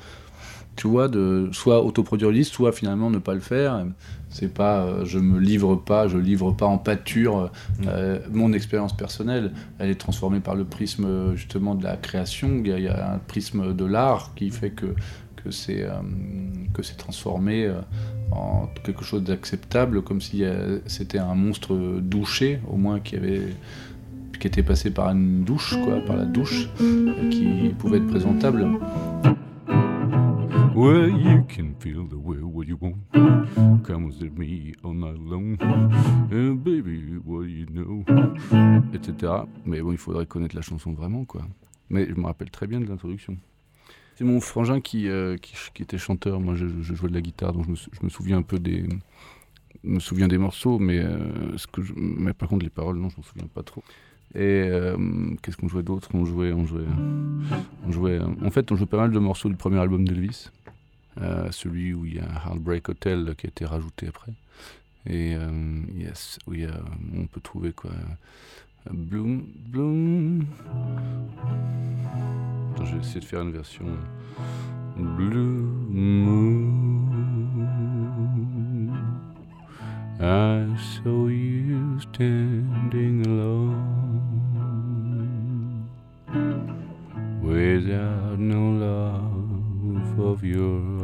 tu 0.76 0.88
vois, 0.88 1.08
de 1.08 1.48
soit 1.52 1.84
autoproduire 1.84 2.30
le 2.30 2.36
disque, 2.36 2.54
soit 2.54 2.72
finalement 2.72 3.10
ne 3.10 3.18
pas 3.18 3.34
le 3.34 3.40
faire. 3.40 3.84
C'est 4.30 4.52
pas, 4.52 4.84
euh, 4.84 5.04
je 5.04 5.18
me 5.18 5.38
livre 5.38 5.76
pas, 5.76 6.08
je 6.08 6.16
livre 6.16 6.52
pas 6.52 6.64
en 6.64 6.78
pâture 6.78 7.50
euh, 7.86 8.18
mon 8.32 8.54
expérience 8.54 8.96
personnelle. 8.96 9.52
Elle 9.78 9.90
est 9.90 10.00
transformée 10.00 10.40
par 10.40 10.54
le 10.54 10.64
prisme 10.64 11.04
euh, 11.04 11.36
justement 11.36 11.74
de 11.74 11.84
la 11.84 11.96
création. 11.96 12.62
Il 12.64 12.68
y 12.68 12.72
a, 12.72 12.78
il 12.78 12.84
y 12.84 12.88
a 12.88 13.12
un 13.12 13.18
prisme 13.18 13.74
de 13.74 13.84
l'art 13.84 14.32
qui 14.34 14.50
fait 14.50 14.70
que 14.70 14.94
que 15.44 15.50
c'est 15.50 15.82
euh, 15.82 15.90
que 16.72 16.82
c'est 16.82 16.96
transformé 16.96 17.66
euh, 17.66 17.80
en 18.30 18.68
quelque 18.84 19.04
chose 19.04 19.22
d'acceptable, 19.22 20.02
comme 20.02 20.20
si 20.20 20.44
euh, 20.44 20.78
c'était 20.86 21.18
un 21.18 21.34
monstre 21.34 21.76
douché, 22.00 22.60
au 22.68 22.76
moins 22.76 23.00
qui 23.00 23.16
avait 23.16 23.42
qui 24.40 24.46
était 24.48 24.62
passé 24.62 24.90
par 24.90 25.10
une 25.10 25.44
douche, 25.44 25.76
quoi, 25.84 26.00
par 26.04 26.16
la 26.16 26.24
douche, 26.24 26.68
et 26.80 27.28
qui 27.28 27.74
pouvait 27.78 27.98
être 27.98 28.08
présentable. 28.08 28.66
Well, 30.82 31.10
you 31.10 31.44
can 31.44 31.76
feel 31.78 32.08
the 32.08 32.18
way 32.18 32.38
what 32.38 32.66
you 32.66 32.76
want. 32.76 32.96
Come 33.84 34.06
with 34.06 34.36
me 34.36 34.74
all 34.82 34.92
night 34.92 35.16
long. 35.16 35.56
And 35.62 36.64
baby, 36.64 37.20
what 37.24 37.42
do 37.42 37.46
you 37.46 37.66
know? 37.66 38.04
Etc. 38.92 39.32
Mais 39.64 39.80
bon, 39.80 39.92
il 39.92 39.98
faudrait 39.98 40.26
connaître 40.26 40.56
la 40.56 40.62
chanson 40.62 40.92
vraiment, 40.92 41.24
quoi. 41.24 41.42
Mais 41.88 42.08
je 42.08 42.14
me 42.14 42.26
rappelle 42.26 42.50
très 42.50 42.66
bien 42.66 42.80
de 42.80 42.86
l'introduction. 42.86 43.36
C'est 44.16 44.24
mon 44.24 44.40
frangin 44.40 44.80
qui, 44.80 45.06
euh, 45.06 45.36
était 45.78 45.98
chanteur. 45.98 46.40
Moi, 46.40 46.56
je, 46.56 46.66
jouais 46.66 47.10
de 47.10 47.14
la 47.14 47.20
guitare, 47.20 47.52
donc 47.52 47.66
je 47.66 47.70
me, 48.02 48.08
souviens 48.08 48.38
un 48.38 48.42
peu 48.42 48.58
des, 48.58 48.88
me 49.84 50.00
souviens 50.00 50.26
des 50.26 50.38
morceaux, 50.38 50.80
mais 50.80 50.98
euh, 50.98 51.56
ce 51.58 51.68
que 51.68 51.80
mais 51.94 52.32
par 52.32 52.48
contre 52.48 52.64
les 52.64 52.70
paroles, 52.70 52.96
non, 52.96 53.08
je 53.08 53.18
m'en 53.18 53.22
souviens 53.22 53.46
pas 53.46 53.62
trop. 53.62 53.84
Et 54.34 54.64
euh, 54.64 54.96
qu'est-ce 55.42 55.58
qu'on 55.58 55.68
jouait 55.68 55.82
d'autre? 55.82 56.08
On 56.14 56.24
jouait, 56.24 56.52
on 56.52 56.66
jouait, 56.66 56.86
on 57.86 57.92
jouait. 57.92 58.18
En 58.44 58.50
fait, 58.50 58.72
on 58.72 58.76
jouait 58.76 58.86
pas 58.86 58.96
mal 58.96 59.12
de 59.12 59.18
morceaux 59.20 59.48
du 59.48 59.56
premier 59.56 59.78
album 59.78 60.08
d'Elvis, 60.08 60.50
celui 61.50 61.92
où 61.94 62.04
il 62.06 62.16
y 62.16 62.20
a 62.20 62.28
Heartbreak 62.46 62.88
Hotel 62.88 63.34
qui 63.36 63.46
a 63.46 63.48
été 63.48 63.64
rajouté 63.64 64.08
après. 64.08 64.32
Et 65.06 65.34
euh, 65.34 65.82
yes, 65.96 66.38
où 66.46 66.54
il 66.54 66.60
y 66.60 66.64
a, 66.64 66.80
on 67.16 67.26
peut 67.26 67.40
trouver 67.40 67.72
quoi 67.72 67.90
Bloom, 68.90 69.44
Bloom. 69.68 70.46
Attends, 72.74 72.84
je 72.84 72.94
vais 72.94 73.00
essayer 73.00 73.20
de 73.20 73.24
faire 73.24 73.42
une 73.42 73.52
version. 73.52 73.86
Blue 74.96 75.62
Moon. 75.90 77.12
I 80.20 80.66
saw 80.76 81.26
you 81.28 81.98
standing 82.00 83.26
alone 83.26 83.88
without 87.42 88.38
no 88.38 88.70
love 88.70 90.20
of 90.20 90.44
your 90.44 91.01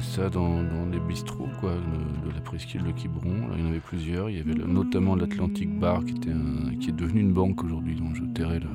ça 0.00 0.28
dans, 0.30 0.62
dans 0.62 0.86
les 0.90 1.00
bistrots 1.00 1.48
quoi, 1.60 1.72
de, 1.72 2.28
de 2.28 2.34
la 2.34 2.40
presqu'île 2.40 2.82
de 2.84 2.92
Quiberon. 2.92 3.48
Là, 3.48 3.54
il 3.56 3.64
y 3.64 3.66
en 3.66 3.70
avait 3.70 3.80
plusieurs. 3.80 4.30
Il 4.30 4.36
y 4.36 4.40
avait 4.40 4.54
le- 4.54 4.66
notamment 4.66 5.14
l'Atlantic 5.16 5.68
Bar 5.78 6.04
qui, 6.04 6.14
était 6.14 6.30
un- 6.30 6.76
qui 6.80 6.90
est 6.90 6.96
devenu 6.96 7.20
une 7.20 7.32
banque 7.32 7.62
aujourd'hui, 7.64 7.94
dont 7.96 8.14
je 8.14 8.22
tairai 8.34 8.60
le, 8.60 8.68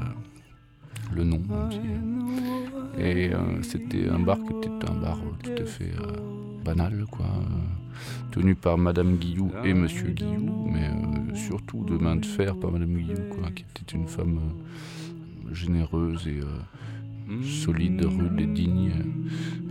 le 1.15 1.23
nom. 1.23 1.41
si- 1.71 1.79
Et 3.01 3.33
euh, 3.33 3.61
c'était 3.61 4.09
un 4.09 4.19
bar 4.19 4.37
qui 4.37 4.53
était 4.57 4.89
un 4.89 4.95
bar 4.95 5.17
euh, 5.17 5.31
tout 5.55 5.61
à 5.61 5.65
fait 5.65 5.91
euh, 5.99 6.63
banal, 6.65 7.05
quoi. 7.11 7.25
euh, 7.25 8.31
tenu 8.31 8.55
par 8.55 8.77
Madame 8.77 9.15
Guillou 9.17 9.51
et 9.63 9.73
Monsieur 9.73 10.09
Guillou, 10.11 10.67
mais 10.71 10.87
euh, 10.87 11.35
surtout 11.35 11.83
de 11.83 11.97
main 11.97 12.15
de 12.15 12.25
fer 12.25 12.55
par 12.59 12.71
Madame 12.71 12.93
Guillou, 12.93 13.15
quoi, 13.31 13.49
qui 13.51 13.63
était 13.63 13.95
une 13.95 14.07
femme 14.07 14.39
euh, 15.49 15.53
généreuse 15.53 16.27
et 16.27 16.39
euh, 16.41 17.41
solide, 17.43 18.03
rude 18.05 18.39
et 18.39 18.45
digne. 18.47 18.91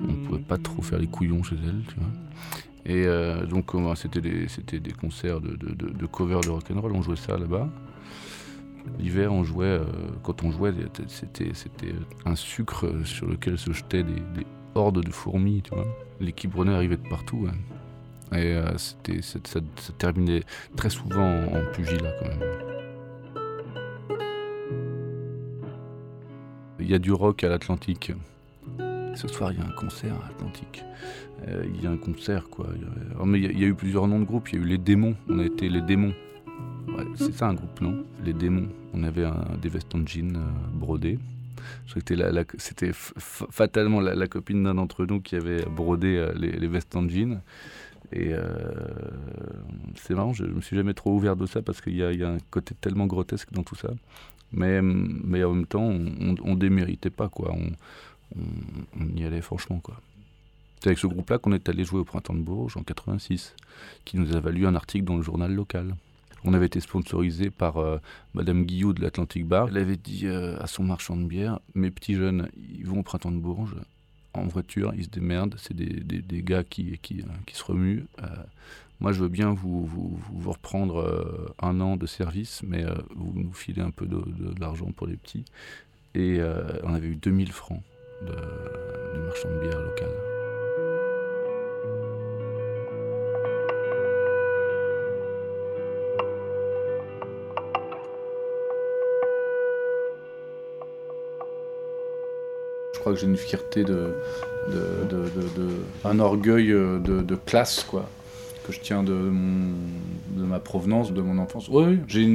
On 0.09 0.13
ne 0.13 0.27
pouvait 0.27 0.39
pas 0.41 0.59
trop 0.59 0.83
faire 0.83 0.99
les 0.99 1.07
couillons 1.07 1.43
chez 1.43 1.57
elle, 1.57 1.83
tu 1.89 1.97
vois. 1.97 2.09
Et 2.87 3.05
euh, 3.07 3.45
donc 3.47 3.75
euh, 3.75 3.95
c'était 3.97 4.21
des, 4.21 4.93
concerts 4.93 5.41
de, 5.41 5.57
de, 5.57 5.75
de, 5.75 5.89
de 5.89 6.07
cover 6.07 6.41
de 6.45 6.51
rock'n'roll, 6.51 6.93
on 6.93 7.03
jouait 7.03 7.17
ça 7.17 7.37
là-bas. 7.37 7.69
L'hiver, 9.01 9.33
on 9.33 9.43
jouait, 9.43 9.67
euh, 9.67 9.85
quand 10.23 10.45
on 10.45 10.53
jouait, 10.53 10.73
c'était, 11.09 11.51
un 12.25 12.37
sucre 12.37 12.87
sur 13.05 13.27
lequel 13.27 13.59
se 13.59 13.73
jetaient 13.73 14.05
des, 14.05 14.21
des 14.35 14.47
hordes 14.77 15.05
de 15.05 15.11
fourmis, 15.11 15.63
tu 15.63 15.75
vois. 15.75 15.87
Les 16.21 16.33
quibronnets 16.33 16.75
arrivaient 16.75 16.97
de 16.97 17.09
partout. 17.09 17.49
hein. 17.51 17.57
Et 18.33 18.57
ça, 19.23 19.61
terminait 19.99 20.43
très 20.77 20.91
souvent 20.91 21.23
en, 21.23 21.57
en. 21.57 21.63
Il 26.79 26.91
y 26.91 26.95
a 26.95 26.99
du 26.99 27.13
rock 27.13 27.43
à 27.43 27.49
l'Atlantique. 27.49 28.13
Ce 29.17 29.27
soir, 29.29 29.51
il 29.51 29.59
y 29.59 29.63
a 29.63 29.65
un 29.65 29.73
concert 29.73 30.15
à 30.15 30.29
l'Atlantique. 30.29 30.85
Euh, 31.49 31.65
il 31.75 31.83
y 31.83 31.87
a 31.87 31.91
un 31.91 31.97
concert, 31.97 32.51
quoi. 32.51 32.69
Oh, 33.19 33.25
mais 33.25 33.41
il 33.41 33.59
y, 33.59 33.65
a, 33.65 33.67
eu 33.67 33.75
plusieurs 33.75 34.07
noms 34.07 34.21
de 34.21 34.27
groupes. 34.27 34.53
Il 34.53 34.59
y 34.59 34.61
a 34.63 34.63
eu 34.63 34.69
les 34.69 34.79
démons. 34.79 35.15
On 35.31 35.39
a 35.39 35.45
été 35.45 35.71
les 35.71 35.81
démons. 35.81 36.13
C'est 37.15 37.33
ça 37.33 37.49
un 37.49 37.55
groupe, 37.55 37.81
non? 37.81 38.05
Les 38.27 38.35
démons. 38.35 38.69
On 38.93 39.03
avait 39.05 39.25
des 39.63 39.71
vestes 39.71 39.95
en 39.95 40.07
jean 40.07 40.37
euh, 40.37 42.45
que 42.45 42.57
c'était, 42.59 42.91
fatalement 42.93 44.01
la, 44.01 44.27
copine 44.27 44.63
d'un 44.63 44.75
d'entre 44.75 45.07
nous 45.07 45.23
qui 45.23 45.35
avait 45.35 45.65
brodé 45.65 46.19
euh, 46.19 46.35
les, 46.37 46.53
les 46.53 46.69
vestes 46.69 46.95
en 46.95 47.09
jean. 47.09 47.41
Et 48.13 48.33
c'est 49.97 50.15
marrant, 50.15 50.33
je 50.33 50.45
ne 50.45 50.53
me 50.53 50.61
suis 50.61 50.77
jamais 50.77 50.95
trop 50.95 51.13
ouvert 51.13 51.35
de 51.35 51.45
ça 51.47 51.61
parce 51.61 51.81
qu'il 51.81 51.97
y, 51.97 52.05
a 52.05 52.29
un 52.29 52.39
côté 52.51 52.77
tellement 52.81 53.07
grotesque 53.07 53.51
dans 53.51 53.65
tout 53.65 53.75
ça. 53.75 53.89
Mais, 54.53 54.81
mais 54.81 55.43
en 55.43 55.55
même 55.55 55.67
temps, 55.67 55.83
on, 55.83 56.37
on, 56.45 56.55
déméritait 56.55 57.11
pas, 57.11 57.29
quoi. 57.29 57.53
On, 58.35 59.17
y 59.17 59.25
allait 59.25 59.43
franchement, 59.43 59.81
quoi. 59.81 60.01
C'est 60.81 60.89
avec 60.89 60.99
ce 60.99 61.07
groupe-là 61.07 61.39
qu'on 61.39 61.53
est 61.53 61.69
allé 61.69 61.85
jouer 61.85 62.01
au 62.01 62.05
Printemps 62.05 62.35
de 62.35 62.41
Bourges 62.41 62.77
en 62.77 62.83
86, 62.83 63.55
qui 64.05 64.19
nous 64.19 64.37
a 64.37 64.41
valu 64.41 64.67
un 64.67 64.75
article 64.75 65.05
dans 65.05 65.17
le 65.17 65.23
journal 65.23 65.53
local. 65.53 65.97
On 66.45 66.55
avait 66.55 66.67
été 66.67 66.81
sponsorisé 66.81 67.51
par 67.51 67.79
euh, 67.79 67.99
Madame 68.35 68.65
Guillot 68.65 68.93
de 68.93 69.03
l'Atlantic 69.03 69.47
Bar. 69.47 69.69
Elle 69.69 69.79
avait 69.79 69.97
dit 69.97 70.27
euh, 70.27 70.57
à 70.61 70.67
son 70.67 70.85
marchand 70.85 71.17
de 71.17 71.25
bière 71.25 71.59
Mes 71.75 71.91
petits 71.91 72.15
jeunes, 72.15 72.49
ils 72.57 72.87
vont 72.87 73.01
au 73.01 73.03
Printemps 73.03 73.33
de 73.33 73.39
Bourges 73.39 73.77
en 74.35 74.45
voiture, 74.45 74.93
ils 74.95 75.05
se 75.05 75.09
démerdent, 75.09 75.55
c'est 75.57 75.75
des, 75.75 75.87
des, 75.87 76.43
gars 76.43 76.63
qui, 76.63 76.99
qui, 76.99 77.23
euh, 77.23 77.33
qui, 77.47 77.57
se 77.57 77.65
remuent. 77.65 78.05
moi, 79.01 79.13
je 79.13 79.23
veux 79.23 79.31
bien 79.31 79.55
vous, 79.55 79.87
vous, 79.87 80.21
vous 80.31 80.53
reprendre 80.53 81.55
un 81.63 81.81
an 81.81 81.97
de 81.97 82.05
service, 82.05 82.63
mais 82.63 82.85
vous 83.15 83.33
nous 83.35 83.55
filez 83.55 83.81
un 83.81 83.91
peu 83.91 84.05
de, 84.05 84.19
de, 84.19 84.61
l'argent 84.61 84.93
pour 84.95 85.07
les 85.07 85.17
petits. 85.17 85.47
Et 86.15 86.39
on 86.83 86.93
avait 86.93 87.09
eu 87.09 87.17
2000 87.17 87.51
francs 87.51 87.83
de, 88.23 88.33
du 89.15 89.21
marchand 89.21 89.51
de 89.51 89.59
bière 89.59 89.81
local. 89.81 90.11
crois 103.07 103.15
que 103.15 103.21
j'ai 103.21 103.29
une 103.29 103.37
fierté 103.37 103.85
de, 103.85 104.17
de, 104.69 105.31
un 106.05 106.19
orgueil 106.19 106.73
euh, 106.73 106.99
de, 106.99 107.37
classe, 107.37 107.85
quoi, 107.85 108.09
que 108.67 108.73
je 108.73 108.81
tiens 108.81 109.03
de, 109.03 109.31
ma 110.37 110.59
provenance, 110.59 111.13
de 111.13 111.21
mon 111.21 111.39
enfance. 111.39 111.69
Oui, 111.69 112.01
j'ai 112.09 112.29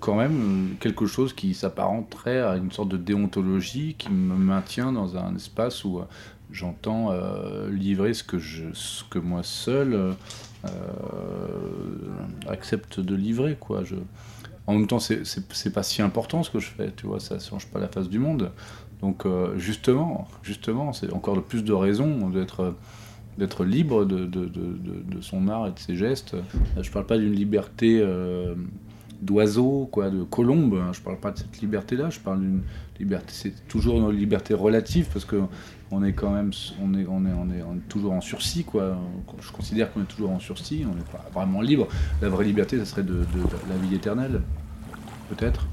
quand 0.00 0.16
même 0.16 0.76
quelque 0.80 1.06
chose 1.06 1.32
qui 1.32 1.54
s'apparenterait 1.54 2.40
à 2.40 2.56
une 2.56 2.70
sorte 2.70 2.88
de 2.88 2.96
déontologie 2.96 3.94
qui 3.98 4.10
me 4.10 4.36
maintient 4.36 4.92
dans 4.92 5.16
un 5.16 5.34
espace 5.36 5.84
où 5.84 5.98
euh, 5.98 6.02
j'entends 6.50 7.10
euh, 7.10 7.70
livrer 7.70 8.14
ce 8.14 8.22
que, 8.24 8.38
je, 8.38 8.64
ce 8.72 9.04
que 9.04 9.18
moi 9.18 9.42
seul 9.42 10.14
accepte 12.48 13.00
de 13.00 13.16
livrer, 13.16 13.56
en 14.66 14.74
même 14.74 14.86
temps, 14.86 15.00
c'est 15.00 15.72
pas 15.72 15.82
si 15.82 16.02
important 16.02 16.42
ce 16.42 16.50
que 16.50 16.60
je 16.60 16.68
fais, 16.68 16.92
tu 16.96 17.06
vois, 17.06 17.18
ça 17.18 17.38
change 17.38 17.66
pas 17.66 17.80
la 17.80 17.88
face 17.88 18.08
du 18.08 18.18
monde. 18.18 18.52
Donc 19.00 19.26
euh, 19.26 19.58
justement, 19.58 20.28
justement, 20.42 20.92
c'est 20.92 21.12
encore 21.12 21.42
plus 21.42 21.64
de 21.64 21.72
raison 21.72 22.28
d'être 22.28 22.74
d'être 23.38 23.64
libre 23.64 24.04
de, 24.04 24.26
de, 24.26 24.46
de, 24.46 25.20
son 25.20 25.48
art 25.48 25.66
et 25.66 25.72
de 25.72 25.78
ses 25.78 25.96
gestes. 25.96 26.36
Je 26.74 26.88
ne 26.88 26.92
parle 26.92 27.06
pas 27.06 27.18
d'une 27.18 27.32
liberté 27.32 27.98
euh, 28.00 28.54
d'oiseau, 29.20 29.88
quoi, 29.90 30.10
de 30.10 30.22
colombe. 30.22 30.78
Je 30.92 30.98
ne 30.98 31.04
parle 31.04 31.18
pas 31.18 31.30
de 31.30 31.38
cette 31.38 31.60
liberté-là. 31.60 32.10
Je 32.10 32.20
parle 32.20 32.40
d'une 32.40 32.62
liberté. 32.98 33.28
C'est 33.28 33.68
toujours 33.68 33.96
une 33.96 34.16
liberté 34.16 34.54
relative 34.54 35.08
parce 35.12 35.24
que 35.24 35.40
on 35.90 36.02
est 36.02 36.12
quand 36.14 36.30
même, 36.30 36.52
on 36.82 36.94
est, 36.94 37.06
on 37.06 37.26
est, 37.26 37.32
on 37.32 37.76
est, 37.76 37.88
toujours 37.88 38.12
en 38.12 38.20
sursis, 38.20 38.64
quoi. 38.64 38.98
Je 39.40 39.52
considère 39.52 39.92
qu'on 39.92 40.02
est 40.02 40.06
toujours 40.06 40.30
en 40.30 40.40
sursis. 40.40 40.84
On 40.90 40.94
n'est 40.94 41.02
pas 41.02 41.24
vraiment 41.34 41.60
libre. 41.60 41.88
La 42.20 42.28
vraie 42.28 42.44
liberté, 42.44 42.78
ça 42.78 42.84
serait 42.84 43.02
de 43.02 43.24
la 43.68 43.76
vie 43.76 43.94
éternelle, 43.94 44.42
peut-être. 45.28 45.66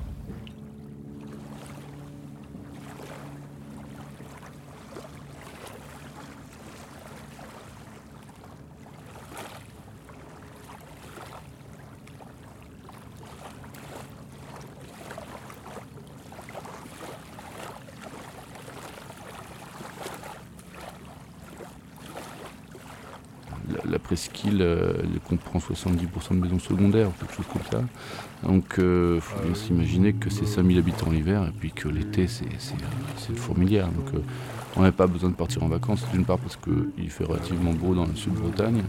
la, 23.86 24.00
presqu'île 24.00 24.62
euh, 24.62 24.94
comprend 25.28 25.59
70% 25.74 26.32
de 26.32 26.36
maisons 26.36 26.60
secondaires, 26.60 27.10
quelque 27.20 27.34
chose 27.34 27.46
comme 27.52 27.62
ça. 27.72 27.84
Donc 28.44 28.76
il 28.78 28.84
euh, 28.84 29.20
faut 29.20 29.40
bien 29.44 29.54
s'imaginer 29.54 30.14
que 30.14 30.30
c'est 30.30 30.46
5000 30.46 30.78
habitants 30.78 31.12
l'hiver 31.12 31.44
et 31.48 31.52
puis 31.52 31.72
que 31.72 31.88
l'été 31.88 32.28
c'est 32.28 32.46
le 33.30 33.36
fourmilière. 33.36 33.88
Donc 33.88 34.14
euh, 34.14 34.20
on 34.76 34.82
n'avait 34.82 34.96
pas 34.96 35.08
besoin 35.08 35.30
de 35.30 35.36
partir 35.36 35.64
en 35.64 35.68
vacances, 35.68 36.06
d'une 36.14 36.26
part 36.26 36.40
parce 36.40 36.58
qu'il 36.58 37.10
fait 37.10 37.26
relativement 37.26 37.74
beau 37.74 37.94
dans 37.94 38.06
le 38.06 38.16
sud 38.16 38.34
de 38.34 38.40
Bretagne. 38.40 38.84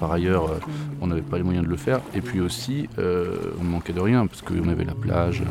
Par 0.00 0.12
ailleurs, 0.12 0.60
on 1.00 1.06
n'avait 1.06 1.22
pas 1.22 1.36
les 1.36 1.42
moyens 1.42 1.64
de 1.64 1.70
le 1.70 1.76
faire. 1.76 2.00
Et 2.14 2.20
puis 2.20 2.40
aussi, 2.40 2.88
on 2.98 3.64
manquait 3.64 3.92
de 3.92 4.00
rien 4.00 4.26
parce 4.26 4.42
qu'on 4.42 4.68
avait 4.68 4.84
la 4.84 4.94
plage, 4.94 5.42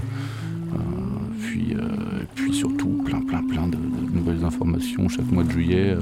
puis, 1.41 1.75
puis 2.33 2.53
surtout 2.53 3.03
plein, 3.05 3.21
plein, 3.21 3.43
plein 3.45 3.67
de, 3.67 3.77
chaque 5.09 5.31
mois 5.31 5.43
de 5.43 5.51
juillet 5.51 5.95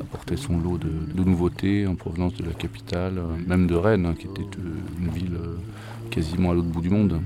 apportait 0.00 0.36
son 0.36 0.58
lot 0.58 0.78
de, 0.78 1.22
nouveautés 1.22 1.86
en 1.86 1.94
provenance 1.94 2.34
de 2.34 2.44
la 2.44 2.52
capitale, 2.52 3.18
euh, 3.18 3.36
même 3.46 3.66
de 3.66 3.74
Rennes, 3.74 4.06
hein, 4.06 4.14
qui 4.18 4.26
était 4.26 4.42
euh, 4.42 5.00
une 5.00 5.10
ville 5.10 5.34
euh, 5.34 5.56
quasiment 6.10 6.50
à 6.50 6.54
l'autre 6.54 6.68
bout 6.68 6.80
du 6.80 6.90
monde. 6.90 7.20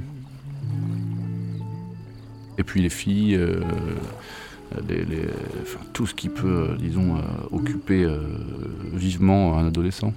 Et 2.57 2.65
puis 2.65 2.83
les 2.83 2.89
filles, 2.89 3.39
tout 5.93 6.09
ce 6.09 6.15
qui 6.15 6.29
peut, 6.29 6.71
disons, 6.77 7.15
occuper 7.53 8.05
vivement 8.93 9.57
un 9.57 9.69
adolescent. 9.69 10.13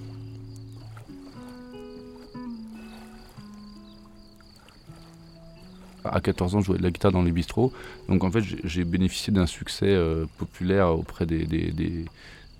À 6.03 6.21
14 6.21 6.55
ans, 6.55 6.61
je 6.61 6.65
jouais 6.67 6.77
de 6.77 6.83
la 6.83 6.91
guitare 6.91 7.11
dans 7.11 7.23
les 7.23 7.31
bistrots. 7.31 7.71
Donc 8.09 8.23
en 8.23 8.31
fait, 8.31 8.43
j'ai 8.63 8.83
bénéficié 8.83 9.33
d'un 9.33 9.45
succès 9.45 9.97
populaire 10.37 10.89
auprès 10.89 11.25
des, 11.25 11.45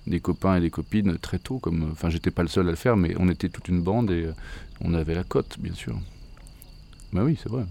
des 0.07 0.19
copains 0.19 0.57
et 0.57 0.61
des 0.61 0.69
copines 0.69 1.17
très 1.17 1.39
tôt. 1.39 1.59
Comme, 1.59 1.89
enfin, 1.91 2.09
j'étais 2.09 2.31
pas 2.31 2.41
le 2.41 2.47
seul 2.47 2.67
à 2.67 2.71
le 2.71 2.75
faire, 2.75 2.97
mais 2.97 3.15
on 3.19 3.29
était 3.29 3.49
toute 3.49 3.67
une 3.67 3.81
bande 3.81 4.11
et 4.11 4.25
euh, 4.25 4.33
on 4.81 4.93
avait 4.93 5.15
la 5.15 5.23
cote, 5.23 5.57
bien 5.59 5.73
sûr. 5.73 5.97
Bah 7.13 7.21
oui, 7.23 7.37
c'est 7.41 7.49
vrai. 7.49 7.65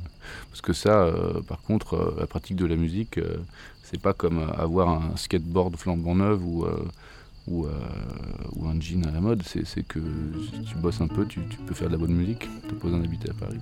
Parce 0.50 0.60
que 0.60 0.72
ça, 0.72 1.02
euh, 1.02 1.40
par 1.42 1.62
contre, 1.62 1.94
euh, 1.94 2.16
la 2.20 2.26
pratique 2.26 2.56
de 2.56 2.66
la 2.66 2.76
musique, 2.76 3.18
c'est 3.82 4.00
pas 4.00 4.12
comme 4.12 4.38
avoir 4.56 4.88
un 4.88 5.16
skateboard 5.16 5.76
flambant 5.76 6.14
neuf 6.14 6.40
ou, 6.42 6.66
ou, 7.48 7.66
un 7.66 8.80
jean 8.80 9.04
à 9.06 9.10
la 9.10 9.20
mode. 9.20 9.42
C'est 9.44 9.82
que 9.82 9.98
tu 10.68 10.74
bosses 10.76 11.00
un 11.00 11.08
peu, 11.08 11.26
tu, 11.26 11.40
peux 11.66 11.74
faire 11.74 11.88
de 11.88 11.92
la 11.94 11.98
bonne 11.98 12.14
musique. 12.14 12.48
Tu 12.68 12.74
poses 12.74 12.94
un 12.94 13.02
habité 13.02 13.30
à 13.30 13.34
Paris. 13.34 13.58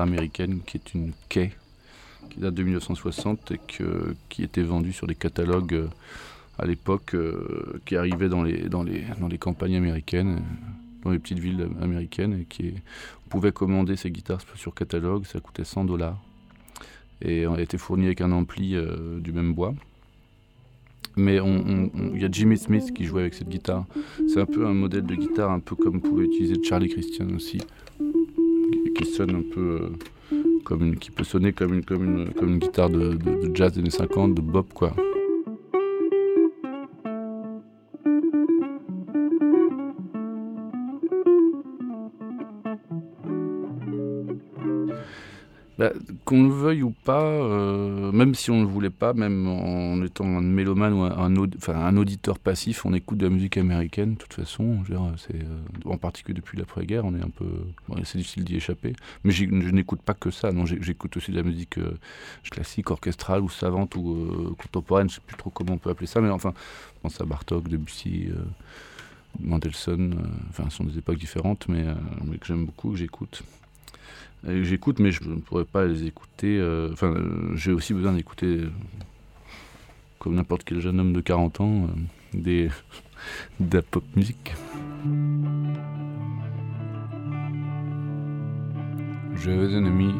Américaine 0.00 0.60
qui 0.66 0.76
est 0.76 0.94
une 0.94 1.12
quai 1.28 1.52
qui 2.30 2.40
date 2.40 2.54
de 2.54 2.62
1960 2.62 3.52
et 3.52 3.60
qui 4.28 4.42
était 4.42 4.62
vendue 4.62 4.92
sur 4.92 5.06
des 5.06 5.14
catalogues 5.14 5.74
euh, 5.74 5.88
à 6.58 6.64
l'époque 6.64 7.14
euh, 7.14 7.80
qui 7.84 7.96
arrivaient 7.96 8.28
dans 8.28 8.42
les, 8.42 9.38
campagnes 9.38 9.76
américaines, 9.76 10.42
dans 11.02 11.10
les 11.10 11.18
petites 11.18 11.38
villes 11.38 11.68
américaines. 11.82 12.44
Et 12.60 12.74
on 13.26 13.28
pouvait 13.28 13.52
commander 13.52 13.96
ces 13.96 14.10
guitares 14.10 14.40
sur 14.54 14.74
catalogue, 14.74 15.26
ça 15.26 15.40
coûtait 15.40 15.64
100 15.64 15.84
dollars. 15.84 16.18
Et 17.24 17.44
a 17.44 17.60
été 17.60 17.78
fourni 17.78 18.06
avec 18.06 18.20
un 18.20 18.32
ampli 18.32 18.74
euh, 18.74 19.20
du 19.20 19.32
même 19.32 19.54
bois. 19.54 19.74
Mais 21.16 21.36
il 21.36 22.22
y 22.22 22.24
a 22.24 22.28
Jimmy 22.30 22.56
Smith 22.56 22.92
qui 22.94 23.04
jouait 23.04 23.20
avec 23.20 23.34
cette 23.34 23.48
guitare. 23.48 23.84
C'est 24.28 24.40
un 24.40 24.46
peu 24.46 24.66
un 24.66 24.72
modèle 24.72 25.04
de 25.04 25.14
guitare, 25.14 25.50
un 25.50 25.60
peu 25.60 25.76
comme 25.76 26.00
pouvait 26.00 26.24
utiliser 26.24 26.54
Charlie 26.62 26.88
Christian 26.88 27.26
aussi 27.36 27.58
qui 28.94 29.06
sonne 29.06 29.34
un 29.34 29.42
peu 29.42 29.80
euh, 30.32 30.38
comme 30.64 30.84
une, 30.84 30.96
qui 30.96 31.10
peut 31.10 31.24
sonner 31.24 31.52
comme 31.52 31.74
une, 31.74 31.84
comme 31.84 32.04
une, 32.04 32.32
comme 32.32 32.50
une 32.50 32.58
guitare 32.58 32.90
de 32.90 33.18
jazz 33.54 33.72
des 33.72 33.80
années 33.80 33.90
50, 33.90 34.34
de 34.34 34.40
bop 34.40 34.72
quoi. 34.72 34.94
Qu'on 46.24 46.44
le 46.44 46.50
veuille 46.50 46.82
ou 46.82 46.90
pas, 46.90 47.22
euh, 47.22 48.12
même 48.12 48.34
si 48.34 48.50
on 48.50 48.56
ne 48.56 48.62
le 48.62 48.68
voulait 48.68 48.90
pas, 48.90 49.12
même 49.12 49.48
en 49.48 50.02
étant 50.02 50.24
un 50.24 50.40
mélomane 50.40 50.92
ou 50.92 51.02
un, 51.02 51.96
auditeur 51.96 52.38
passif, 52.38 52.84
on 52.84 52.92
écoute 52.92 53.18
de 53.18 53.26
la 53.26 53.30
musique 53.30 53.56
américaine, 53.56 54.14
de 54.14 54.18
toute 54.18 54.34
façon. 54.34 54.82
Euh, 54.90 54.98
en 55.84 55.96
particulier 55.96 56.34
depuis 56.34 56.58
l'après-guerre, 56.58 57.04
on 57.04 57.14
est 57.14 57.22
un 57.22 57.30
peu. 57.30 57.46
c'est 58.04 58.18
difficile 58.18 58.44
d'y 58.44 58.56
échapper. 58.56 58.94
Mais 59.24 59.32
je 59.32 59.44
n'écoute 59.46 60.02
pas 60.02 60.14
que 60.14 60.30
ça, 60.30 60.50
j'écoute 60.80 61.16
aussi 61.16 61.30
de 61.30 61.36
la 61.36 61.42
musique 61.42 61.78
euh, 61.78 61.98
classique, 62.50 62.90
orchestrale 62.90 63.40
ou 63.40 63.48
savante 63.48 63.96
ou 63.96 64.56
contemporaine, 64.58 65.08
je 65.08 65.14
ne 65.14 65.16
sais 65.16 65.26
plus 65.26 65.36
trop 65.36 65.50
comment 65.50 65.74
on 65.74 65.78
peut 65.78 65.90
appeler 65.90 66.06
ça, 66.06 66.20
mais 66.20 66.30
enfin, 66.30 66.52
je 66.96 67.00
pense 67.02 67.20
à 67.20 67.24
Bartok, 67.24 67.68
Debussy. 67.68 68.28
Mendelssohn, 69.40 70.14
enfin, 70.50 70.64
ce 70.68 70.76
sont 70.76 70.84
des 70.84 70.98
époques 70.98 71.16
différentes, 71.16 71.66
mais, 71.66 71.86
mais 72.26 72.36
que 72.36 72.46
j'aime 72.46 72.66
beaucoup, 72.66 72.90
que 72.90 72.98
j'écoute. 72.98 73.42
J'écoute, 74.44 74.98
mais 74.98 75.12
je 75.12 75.22
ne 75.24 75.36
pourrais 75.36 75.64
pas 75.64 75.84
les 75.84 76.04
écouter. 76.04 76.60
Enfin, 76.92 77.14
j'ai 77.54 77.72
aussi 77.72 77.94
besoin 77.94 78.12
d'écouter, 78.12 78.60
comme 80.18 80.34
n'importe 80.34 80.64
quel 80.64 80.80
jeune 80.80 80.98
homme 80.98 81.12
de 81.12 81.20
40 81.20 81.60
ans, 81.60 81.88
des, 82.34 82.68
de 83.60 83.76
la 83.76 83.82
pop 83.82 84.04
musique. 84.16 84.54
J'avais 89.36 89.74
un 89.74 89.84
ami, 89.86 90.14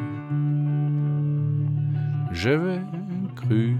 j'avais 2.32 2.80
cru. 3.36 3.76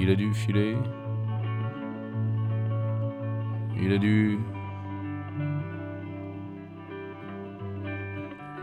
Il 0.00 0.10
a 0.10 0.14
dû 0.14 0.32
filer, 0.34 0.76
il 3.80 3.92
a 3.92 3.98
dû. 3.98 4.38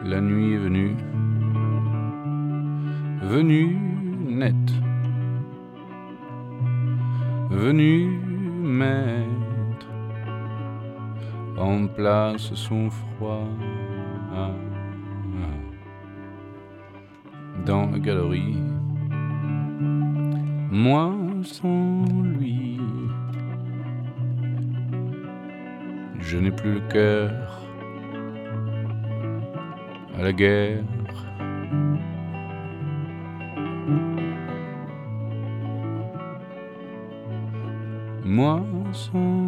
La 0.05 0.21
nuit 0.21 0.53
est 0.53 0.57
venue, 0.57 0.95
venue 3.23 3.75
nette, 4.27 4.71
venue 7.49 8.11
mettre 8.61 9.87
en 11.57 11.87
place 11.87 12.53
son 12.53 12.91
froid. 12.91 13.47
Dans 17.65 17.89
la 17.89 17.97
galerie. 17.97 18.57
Moi 20.69 21.15
sans 21.41 22.05
lui, 22.21 22.79
je 26.19 26.37
n'ai 26.37 26.51
plus 26.51 26.75
le 26.75 26.81
cœur 26.91 27.64
à 30.17 30.23
la 30.23 30.33
guerre. 30.33 30.83
Moi 38.23 38.63
sans 38.93 39.44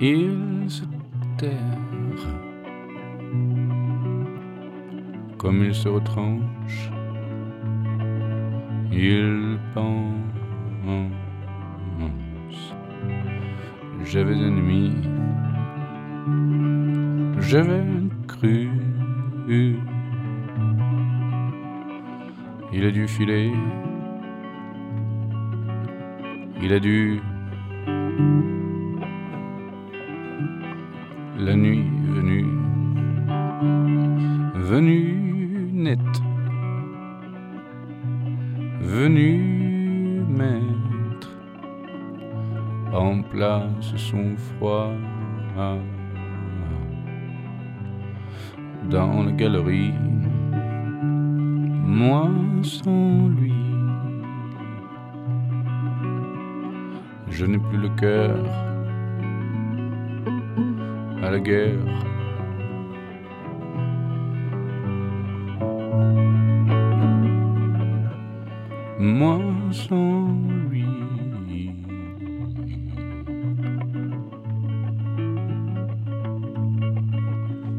il 0.00 0.64
se 0.68 0.84
terre, 1.38 1.58
comme 5.38 5.64
il 5.64 5.74
se 5.74 5.88
retranche, 5.88 6.90
il 8.92 9.58
pense. 9.74 10.12
J'avais 14.04 14.34
un 14.34 14.56
ami, 14.58 14.92
j'avais 17.38 17.82
cru, 18.28 18.68
il 22.72 22.84
a 22.84 22.90
dû 22.90 23.08
filer, 23.08 23.52
il 26.72 26.76
a 26.76 26.80
dû. 26.80 27.20
La 31.38 31.54
nuit 31.54 31.84
venue, 32.14 32.46
venue 34.54 35.68
nette, 35.74 36.22
venue 38.80 40.22
mettre 40.26 41.30
en 42.94 43.22
place 43.22 43.94
son 43.96 44.34
froid. 44.36 44.92
Dans 48.90 49.22
la 49.24 49.32
galerie, 49.32 49.92
moi 51.84 52.30
sans 52.62 53.28
lui. 53.28 53.61
Je 57.42 57.48
n'ai 57.48 57.58
plus 57.58 57.76
le 57.76 57.88
cœur 57.88 58.36
à 61.24 61.30
la 61.32 61.40
guerre. 61.40 61.72
Moi 69.00 69.40
sans 69.72 70.28
lui. 70.70 70.86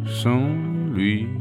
Sans 0.06 0.50
lui. 0.94 1.33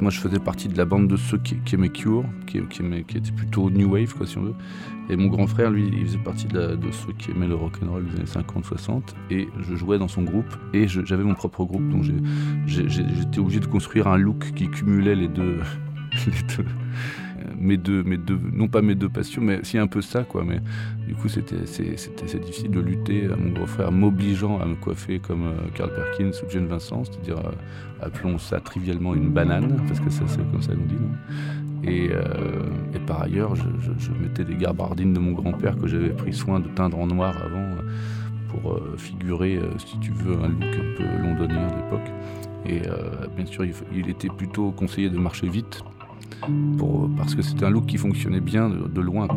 Moi, 0.00 0.10
je 0.10 0.20
faisais 0.20 0.38
partie 0.38 0.68
de 0.68 0.76
la 0.76 0.84
bande 0.84 1.08
de 1.08 1.16
ceux 1.16 1.38
qui, 1.38 1.58
aimaient 1.72 1.88
Cure, 1.88 2.24
qui, 2.46 2.60
qui, 2.68 2.82
était 2.82 3.32
plutôt 3.32 3.70
New 3.70 3.90
Wave, 3.90 4.14
quoi, 4.14 4.26
si 4.26 4.38
on 4.38 4.42
veut. 4.42 4.54
Et 5.10 5.16
mon 5.16 5.28
grand 5.28 5.46
frère, 5.46 5.70
lui, 5.70 5.90
il 5.92 6.06
faisait 6.06 6.18
partie 6.18 6.46
de, 6.46 6.78
ceux 6.92 7.12
qui 7.14 7.30
aimaient 7.30 7.48
le 7.48 7.54
rock'n'roll 7.54 8.04
des 8.06 8.16
années 8.16 8.44
50-60. 8.46 9.02
Et 9.30 9.48
je 9.60 9.74
jouais 9.74 9.98
dans 9.98 10.08
son 10.08 10.22
groupe 10.22 10.54
et 10.74 10.86
j'avais 10.86 11.24
mon 11.24 11.34
propre 11.34 11.64
groupe. 11.64 11.88
Donc 11.88 12.04
j'étais 12.66 13.38
obligé 13.38 13.60
de 13.60 13.66
construire 13.66 14.08
un 14.08 14.18
look 14.18 14.52
qui 14.54 14.68
cumulait 14.68 15.14
les 15.14 15.28
deux. 15.28 15.60
les 16.26 16.56
deux 16.56 16.64
mes 17.58 17.76
deux, 17.76 18.04
non 18.52 18.68
pas 18.68 18.82
mes 18.82 18.94
deux 18.94 19.08
passions, 19.08 19.42
mais 19.42 19.60
si 19.62 19.78
un 19.78 19.86
peu 19.86 20.00
ça, 20.00 20.24
quoi. 20.24 20.44
Mais 20.44 20.60
du 21.06 21.14
coup, 21.14 21.28
c'était, 21.28 21.66
c'était, 21.66 22.38
difficile 22.38 22.70
de 22.70 22.80
lutter 22.80 23.28
mon 23.38 23.52
beau-frère, 23.52 23.92
m'obligeant 23.92 24.58
à 24.60 24.66
me 24.66 24.74
coiffer 24.74 25.18
comme 25.18 25.44
euh, 25.44 25.54
Carl 25.74 25.92
Perkins 25.94 26.30
ou 26.42 26.50
Jane 26.50 26.66
Vincent, 26.66 27.04
c'est-à-dire, 27.04 27.38
euh, 27.38 28.04
appelons 28.04 28.38
ça 28.38 28.60
trivialement 28.60 29.14
une 29.14 29.30
banane, 29.30 29.76
parce 29.86 30.00
que 30.00 30.10
c'est 30.10 30.24
comme 30.50 30.62
ça 30.62 30.72
qu'on 30.74 30.86
dit, 30.86 30.94
non? 30.94 31.10
Et, 31.84 32.10
euh, 32.10 32.24
et, 32.94 32.98
par 32.98 33.22
ailleurs, 33.22 33.54
je, 33.54 33.62
je, 33.98 34.10
mettais 34.20 34.44
des 34.44 34.56
gabardines 34.56 35.12
de 35.12 35.20
mon 35.20 35.32
grand-père 35.32 35.78
que 35.78 35.86
j'avais 35.86 36.10
pris 36.10 36.32
soin 36.32 36.58
de 36.58 36.68
teindre 36.68 36.98
en 36.98 37.06
noir 37.06 37.34
avant 37.42 37.76
pour 38.48 38.80
figurer, 38.96 39.60
si 39.78 39.98
tu 40.00 40.10
veux, 40.10 40.34
un 40.42 40.48
look 40.48 40.64
un 40.64 40.96
peu 40.96 41.04
londonien 41.22 41.68
de 41.68 41.76
l'époque. 41.76 42.10
Et 42.66 42.82
bien 43.36 43.46
sûr, 43.46 43.64
il, 43.92 44.10
était 44.10 44.28
plutôt 44.28 44.72
conseillé 44.72 45.08
de 45.08 45.18
marcher 45.18 45.48
vite 45.48 45.84
parce 47.16 47.34
que 47.34 47.42
c'était 47.42 47.64
un 47.64 47.70
look 47.70 47.86
qui 47.86 47.98
fonctionnait 47.98 48.40
bien 48.40 48.68
de, 48.68 49.00
loin. 49.00 49.28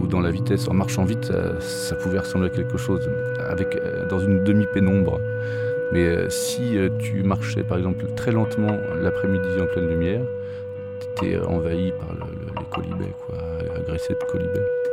Ou 0.00 0.06
dans 0.06 0.20
la 0.20 0.30
vitesse, 0.30 0.68
en 0.68 0.74
marchant 0.74 1.04
vite, 1.04 1.32
ça, 1.60 1.94
pouvait 1.96 2.18
ressembler 2.18 2.48
à 2.48 2.50
quelque 2.50 2.76
chose, 2.76 3.08
euh, 3.38 4.08
dans 4.08 4.18
une 4.18 4.44
demi-pénombre. 4.44 5.20
Mais 5.92 6.06
euh, 6.06 6.28
si 6.28 6.76
euh, 6.76 6.88
tu 6.98 7.22
marchais 7.22 7.62
par 7.62 7.78
exemple 7.78 8.04
très 8.16 8.32
lentement 8.32 8.76
l'après-midi 9.00 9.60
en 9.60 9.66
pleine 9.66 9.88
lumière, 9.88 10.22
tu 11.00 11.26
étais 11.26 11.38
envahi 11.38 11.92
par 11.92 12.08
les 12.12 12.64
colibets, 12.70 13.14
quoi, 13.26 13.36
agressé 13.76 14.14
de 14.14 14.24
colibets. 14.30 14.83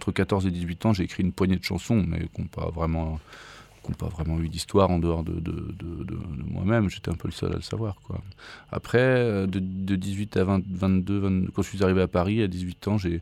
Entre 0.00 0.12
14 0.12 0.46
et 0.46 0.50
18 0.50 0.86
ans, 0.86 0.92
j'ai 0.94 1.04
écrit 1.04 1.22
une 1.22 1.32
poignée 1.32 1.56
de 1.56 1.62
chansons, 1.62 2.02
mais 2.06 2.20
qui 2.34 2.40
n'ont 2.40 2.48
pas 2.48 2.70
vraiment 2.70 3.20
qui 3.84 3.92
pas 3.92 4.08
vraiment 4.08 4.38
eu 4.40 4.48
d'histoire 4.48 4.90
en 4.90 4.98
dehors 4.98 5.24
de, 5.24 5.42
moi-même. 6.46 6.88
J'étais 6.88 7.10
un 7.10 7.14
peu 7.14 7.28
le 7.28 7.32
seul 7.32 7.52
à 7.52 7.56
le 7.56 7.62
savoir. 7.62 7.96
Quoi. 8.06 8.20
Après, 8.72 9.46
de, 9.46 9.96
18 9.96 10.36
à 10.36 10.44
22, 10.44 11.48
quand 11.54 11.62
je 11.62 11.68
suis 11.68 11.82
arrivé 11.82 12.00
à 12.00 12.08
Paris, 12.08 12.42
à 12.42 12.46
18 12.46 12.88
ans, 12.88 12.98
j'ai, 12.98 13.20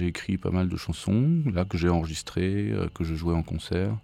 écrit 0.00 0.36
pas 0.36 0.50
mal 0.50 0.68
de 0.68 0.76
chansons, 0.76 1.42
là, 1.52 1.64
que 1.64 1.78
j'ai 1.78 1.88
enregistrées, 1.88 2.72
que 2.94 3.04
je 3.04 3.14
jouais 3.14 3.34
en 3.34 3.42
concert. 3.42 3.94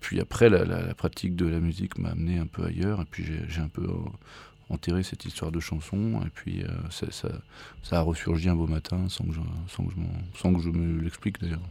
Puis 0.00 0.20
après, 0.20 0.50
la, 0.50 0.94
pratique 0.94 1.34
de 1.34 1.46
la 1.46 1.60
musique 1.60 1.98
m'a 1.98 2.10
amené 2.10 2.38
un 2.38 2.46
peu 2.46 2.64
ailleurs, 2.64 3.00
et 3.00 3.06
puis 3.10 3.24
j'ai, 3.24 3.60
un 3.60 3.68
peu 3.68 3.86
enterré 4.74 5.02
cette 5.02 5.24
histoire 5.24 5.50
de 5.50 5.60
chanson, 5.60 6.20
et 6.26 6.30
puis 6.30 6.64
ça, 6.90 7.06
ça, 7.10 7.98
a 7.98 8.00
ressurgi 8.00 8.48
un 8.48 8.56
beau 8.56 8.66
matin 8.66 9.08
sans 9.08 9.24
que 9.24 9.32
je, 9.32 9.40
sans 9.68 9.84
que 9.84 9.92
je, 9.92 10.38
sans 10.38 10.52
que 10.52 10.60
je 10.60 10.70
me 10.70 11.00
l'explique 11.00 11.40
d'ailleurs. 11.40 11.62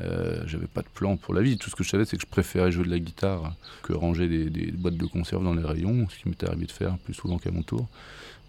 Euh, 0.00 0.42
j'avais 0.46 0.66
pas 0.66 0.82
de 0.82 0.88
plan 0.88 1.16
pour 1.16 1.34
la 1.34 1.42
vie. 1.42 1.56
Tout 1.56 1.70
ce 1.70 1.76
que 1.76 1.84
je 1.84 1.90
savais, 1.90 2.04
c'est 2.04 2.16
que 2.16 2.22
je 2.22 2.26
préférais 2.26 2.72
jouer 2.72 2.84
de 2.84 2.90
la 2.90 2.98
guitare 2.98 3.54
que 3.82 3.92
ranger 3.92 4.28
des, 4.28 4.72
boîtes 4.72 4.96
de 4.96 5.06
conserve 5.06 5.44
dans 5.44 5.54
les 5.54 5.62
rayons, 5.62 6.08
ce 6.08 6.18
qui 6.18 6.28
m'était 6.28 6.48
arrivé 6.48 6.66
de 6.66 6.72
faire 6.72 6.98
plus 6.98 7.14
souvent 7.14 7.38
qu'à 7.38 7.50
mon 7.50 7.62
tour. 7.62 7.88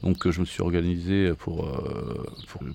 Donc 0.05 0.25
euh, 0.25 0.31
je 0.31 0.39
me 0.39 0.45
suis 0.45 0.61
organisé 0.61 1.33
pour, 1.33 1.65
euh, 1.65 2.23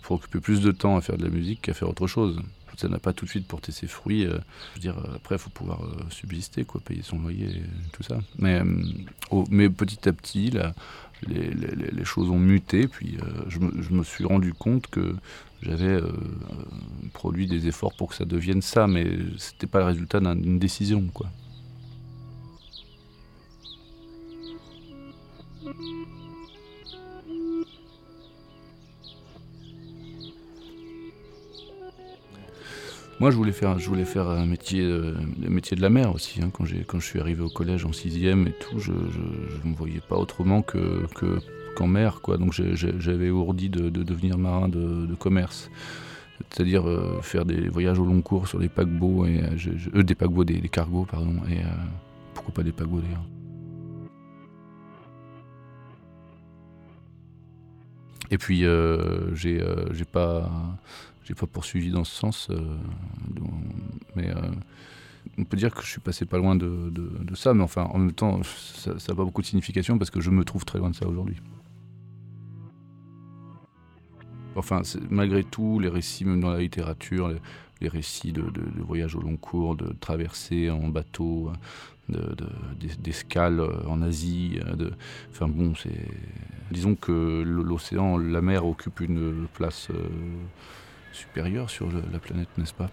pour, 0.03 0.17
occuper 0.17 0.41
plus 0.41 0.61
de 0.61 0.73
temps 0.73 0.97
à 0.97 1.01
faire 1.01 1.17
de 1.17 1.25
la 1.25 1.31
musique 1.31 1.63
qu'à 1.63 1.75
faire 1.75 1.89
autre 1.89 2.07
chose. 2.07 2.41
Ça 2.77 2.89
n'a 2.89 2.99
pas 2.99 3.13
tout 3.13 3.27
de 3.27 3.31
suite 3.31 3.47
porté 3.47 3.73
ses 3.73 3.87
fruits. 3.87 4.23
je 4.23 4.29
veux 4.31 4.81
dire, 4.81 4.97
après, 5.15 5.35
il 5.35 5.39
faut 5.39 5.51
pouvoir 5.51 5.81
subsister, 6.09 6.65
quoi, 6.65 6.81
payer 6.81 7.03
son 7.03 7.19
loyer, 7.19 7.49
et 7.49 7.91
tout 7.93 8.03
ça. 8.03 8.21
Mais, 8.39 8.63
mais 9.51 9.69
petit 9.69 10.09
à 10.09 10.15
petit, 10.15 10.51
là, 10.51 10.73
les, 11.27 12.05
choses 12.05 12.31
ont 12.31 12.39
muté. 12.39 12.89
Puis 12.89 13.19
je 13.49 13.59
me, 13.59 13.83
je, 13.83 13.91
me, 13.93 14.03
suis 14.03 14.25
rendu 14.25 14.55
compte 14.55 14.87
que 14.87 15.15
j'avais 15.63 15.85
euh, 15.85 16.01
euh, 16.01 16.65
produit 17.13 17.47
des 17.47 17.67
efforts 17.67 17.93
pour 17.95 18.09
que 18.09 18.15
ça 18.15 18.25
devienne 18.25 18.63
ça, 18.63 18.87
mais 18.87 19.07
c'était 19.37 19.67
pas 19.67 19.81
le 19.81 19.85
résultat 19.87 20.21
d'une 20.21 20.59
décision, 20.59 21.07
quoi. 21.13 21.31
Moi, 33.21 33.31
je 33.31 33.37
voulais 33.37 33.53
faire, 33.53 33.79
je 33.79 33.87
voulais 33.87 34.07
faire 34.07 34.29
un 34.29 34.47
métier, 34.47 34.83
euh, 34.83 35.15
métier 35.39 35.77
de 35.77 35.83
la 35.83 35.91
mer 35.91 36.15
aussi. 36.15 36.41
Hein. 36.43 36.49
quand, 36.51 36.65
quand 36.87 36.99
je 37.01 37.05
suis 37.05 37.21
arrivé 37.21 37.43
au 37.43 37.51
collège 37.51 37.85
en 37.85 37.93
sixième 37.93 38.47
et 38.47 38.53
tout, 38.53 38.79
je 38.79 38.93
ne 38.93 39.71
me 39.71 39.77
voyais 39.77 40.01
pas 40.01 40.17
autrement 40.17 40.63
que, 40.63 41.07
que 41.15 41.39
qu'en 41.75 41.87
mer, 41.87 42.23
quoi. 42.23 42.39
Donc 42.39 42.53
j'avais 42.53 43.29
ourdi 43.29 43.69
de, 43.69 43.91
devenir 43.91 44.39
marin 44.39 44.69
de, 44.69 45.15
commerce. 45.17 45.71
C'est-à-dire 46.51 46.89
euh, 46.89 47.21
faire 47.21 47.45
des 47.45 47.69
voyages 47.69 47.99
au 47.99 48.07
long 48.07 48.23
cours 48.23 48.49
sur 48.49 48.59
des 48.59 48.71
paquebots, 48.71 49.27
et, 49.27 49.43
euh, 49.95 50.03
des 50.03 50.15
paquebots, 50.15 50.45
des, 50.45 50.69
cargos, 50.71 51.05
pardon, 51.05 51.37
et 51.51 51.59
euh, 51.59 51.69
pourquoi 52.33 52.55
pas 52.55 52.63
des 52.63 52.73
paquebots 52.73 53.01
d'ailleurs. 53.01 53.27
Et 58.31 58.39
puis 58.39 58.65
j'ai 59.35 60.05
pas 60.11 60.49
pas 61.35 61.47
poursuivi 61.47 61.91
dans 61.91 62.05
ce 62.05 62.15
sens, 62.15 62.51
mais 64.17 64.33
on 65.39 65.45
peut 65.45 65.57
dire 65.57 65.75
que 65.75 65.83
je 65.83 65.89
suis 65.89 66.01
passé 66.01 66.25
pas 66.25 66.39
loin 66.39 66.57
de, 66.57 66.93
ça, 67.35 67.55
mais 67.55 67.63
enfin 67.63 67.85
en 67.85 67.99
même 67.99 68.13
temps 68.13 68.41
ça 68.43 68.93
n'a 68.93 69.15
pas 69.15 69.25
beaucoup 69.25 69.43
de 69.43 69.47
signification 69.47 69.99
parce 69.99 70.11
que 70.11 70.21
je 70.21 70.31
me 70.31 70.45
trouve 70.45 70.65
très 70.65 70.79
loin 70.79 70.91
de 70.91 70.97
ça 70.97 71.07
aujourd'hui. 71.07 71.37
Enfin, 74.57 74.83
malgré 75.11 75.45
tout, 75.45 75.79
les 75.79 75.89
récits, 75.89 76.25
même 76.25 76.41
dans 76.41 76.51
la 76.51 76.59
littérature, 76.59 77.33
les, 77.81 77.89
récits 77.89 78.33
de, 78.33 78.45
voyages 78.79 79.15
au 79.15 79.21
long 79.21 79.37
cours, 79.37 79.77
de 79.77 79.95
traversées 80.01 80.71
en 80.71 80.89
bateau, 80.89 81.53
d'escale 82.99 83.61
en 83.87 84.03
Asie. 84.03 84.59
Enfin 85.31 85.49
bon, 85.49 85.75
c'est. 85.75 86.09
Disons 86.71 86.95
que 86.95 87.43
l'océan, 87.43 88.19
la 88.19 88.43
mer 88.43 88.65
occupe 88.65 89.01
une 89.01 89.47
place 89.55 89.89
euh, 89.91 90.09
supérieure 91.13 91.71
sur 91.71 91.89
la 91.91 92.19
planète, 92.19 92.49
n'est-ce 92.59 92.75
pas 92.75 92.91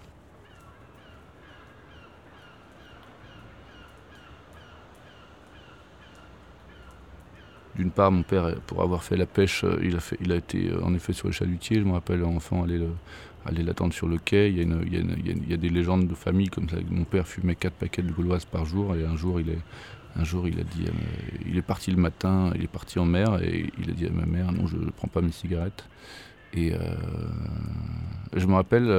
D'une 7.77 7.91
part, 7.91 8.11
mon 8.11 8.23
père, 8.23 8.55
pour 8.65 8.81
avoir 8.81 9.03
fait 9.03 9.15
la 9.15 9.27
pêche, 9.27 9.63
euh, 9.63 9.79
il 10.19 10.31
a, 10.31 10.35
été 10.35 10.69
euh, 10.69 10.83
en 10.83 10.95
effet 10.95 11.13
sur 11.13 11.27
le 11.27 11.33
chalutier. 11.33 11.79
Je 11.79 11.85
me 11.85 11.91
rappelle, 11.91 12.23
enfant, 12.23 12.63
aller, 12.63 12.79
l'attendre 13.63 13.93
sur 13.93 14.07
le 14.07 14.17
quai. 14.17 14.49
Il 14.49 14.57
y, 14.57 15.53
a 15.53 15.57
des 15.57 15.69
légendes 15.69 16.07
de 16.07 16.15
famille 16.15 16.49
comme 16.49 16.67
ça. 16.67 16.77
Mon 16.89 17.03
père 17.03 17.27
fumait 17.27 17.53
quatre 17.53 17.75
paquets 17.75 18.01
de 18.01 18.11
gauloises 18.11 18.45
par 18.45 18.65
jour 18.65 18.95
et 18.95 19.05
un 19.05 19.15
jour, 19.15 19.39
il 19.39 19.49
est, 19.49 19.59
un 20.15 20.23
jour, 20.23 20.47
il 20.47 20.59
a 20.59 20.63
dit, 20.63 20.85
il 21.45 21.55
est 21.55 21.61
parti 21.61 21.91
le 21.91 21.97
matin, 21.97 22.51
il 22.55 22.63
est 22.63 22.67
parti 22.67 22.97
en 22.97 23.05
mer 23.05 23.39
et 23.43 23.71
il 23.77 23.91
a 23.91 23.93
dit 23.93 24.07
à 24.07 24.09
ma 24.09 24.25
mère, 24.25 24.51
non, 24.51 24.65
je 24.65 24.75
ne 24.75 24.89
prends 24.89 25.07
pas 25.07 25.21
mes 25.21 25.31
cigarettes. 25.31 25.87
Et 26.53 26.73
euh, 26.73 26.77
je 28.35 28.45
me 28.47 28.53
rappelle 28.53 28.89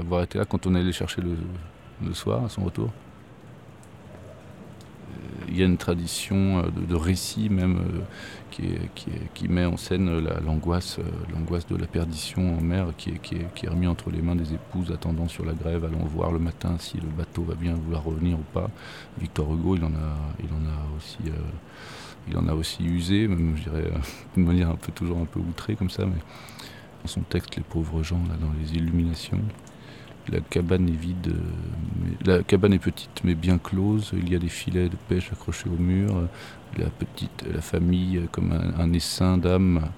avoir 0.00 0.22
été 0.22 0.38
là 0.38 0.44
quand 0.44 0.66
on 0.66 0.74
allait 0.74 0.92
chercher 0.92 1.22
le, 1.22 2.14
soir 2.14 2.44
à 2.44 2.48
son 2.48 2.64
retour 2.64 2.90
il 5.48 5.58
y 5.58 5.62
a 5.62 5.66
une 5.66 5.76
tradition 5.76 6.58
euh, 6.58 6.62
de, 6.88 6.94
récit 6.94 7.48
même 7.48 7.78
euh, 8.60 8.76
qui, 9.34 9.48
met 9.48 9.64
en 9.64 9.76
scène 9.76 10.10
l'angoisse 10.44 10.98
euh, 10.98 11.60
de 11.70 11.76
la 11.76 11.86
perdition 11.86 12.58
en 12.58 12.60
mer 12.60 12.88
qui 12.96 13.10
est, 13.10 13.68
remis 13.68 13.86
entre 13.86 14.10
les 14.10 14.22
mains 14.22 14.36
des 14.36 14.52
épouses 14.54 14.90
attendant 14.92 15.28
sur 15.28 15.44
la 15.44 15.52
grève, 15.52 15.84
allant 15.84 16.04
voir 16.04 16.32
le 16.32 16.38
matin 16.38 16.76
si 16.78 16.96
le 16.98 17.08
bateau 17.08 17.42
va 17.42 17.54
bien 17.54 17.74
vouloir 17.74 18.04
revenir 18.04 18.38
ou 18.38 18.44
pas. 18.52 18.70
Victor 19.18 19.52
Hugo, 19.52 19.76
il 19.76 19.84
en 19.84 19.88
a, 19.94 20.16
il 20.40 20.50
en 20.52 20.68
a 20.68 20.96
aussi... 20.96 21.18
il 22.28 22.36
en 22.36 22.48
a 22.48 22.54
aussi 22.54 22.84
usé, 22.84 23.28
même 23.28 23.56
je 23.56 23.64
dirais 23.64 23.90
d'une 24.34 24.46
manière 24.46 24.70
un 24.70 24.76
peu 24.76 24.92
toujours 24.92 25.18
un 25.18 25.26
peu 25.26 25.40
outrée 25.40 25.76
comme 25.76 25.90
ça, 25.90 26.04
mais 26.06 26.20
dans 27.04 27.08
son 27.08 27.20
texte 27.20 27.56
Les 27.56 27.62
pauvres 27.62 28.02
gens, 28.02 28.20
là, 28.28 28.34
dans 28.40 28.52
les 28.58 28.74
illuminations, 28.74 29.40
la 30.28 30.40
cabane 30.40 30.88
est 30.88 30.92
vide, 30.92 31.36
la 32.24 32.42
cabane 32.42 32.72
est 32.72 32.78
petite 32.78 33.22
mais 33.24 33.34
bien 33.34 33.58
close. 33.58 34.12
Il 34.16 34.32
y 34.32 34.34
a 34.34 34.38
des 34.38 34.48
filets 34.48 34.88
de 34.88 34.96
pêche 35.08 35.30
accrochés 35.32 35.68
au 35.68 35.76
mur. 35.80 36.28
La 36.78 36.86
petite, 36.86 37.44
la 37.52 37.60
famille 37.60 38.26
comme 38.32 38.52
un, 38.52 38.92
essaim 38.94 39.36
d'âme, 39.36 39.90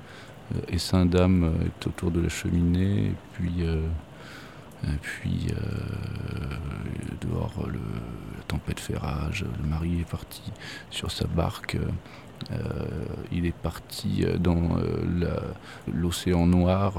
euh, 0.54 0.58
essaim 0.68 1.06
d'âme 1.06 1.52
est 1.64 1.86
autour 1.86 2.10
de 2.10 2.20
la 2.20 2.28
cheminée. 2.28 3.06
Et 3.06 3.14
puis, 3.34 3.52
euh, 3.60 3.86
puis 5.00 5.46
euh, 5.52 7.16
dehors, 7.20 7.52
la 7.66 8.42
tempête 8.48 8.80
fait 8.80 8.98
rage. 8.98 9.44
Le 9.62 9.68
mari 9.68 10.00
est 10.00 10.10
parti 10.10 10.42
sur 10.90 11.12
sa 11.12 11.28
barque. 11.28 11.76
Il 13.32 13.46
est 13.46 13.54
parti 13.54 14.24
dans 14.38 14.76
l'océan 15.92 16.46
noir 16.46 16.94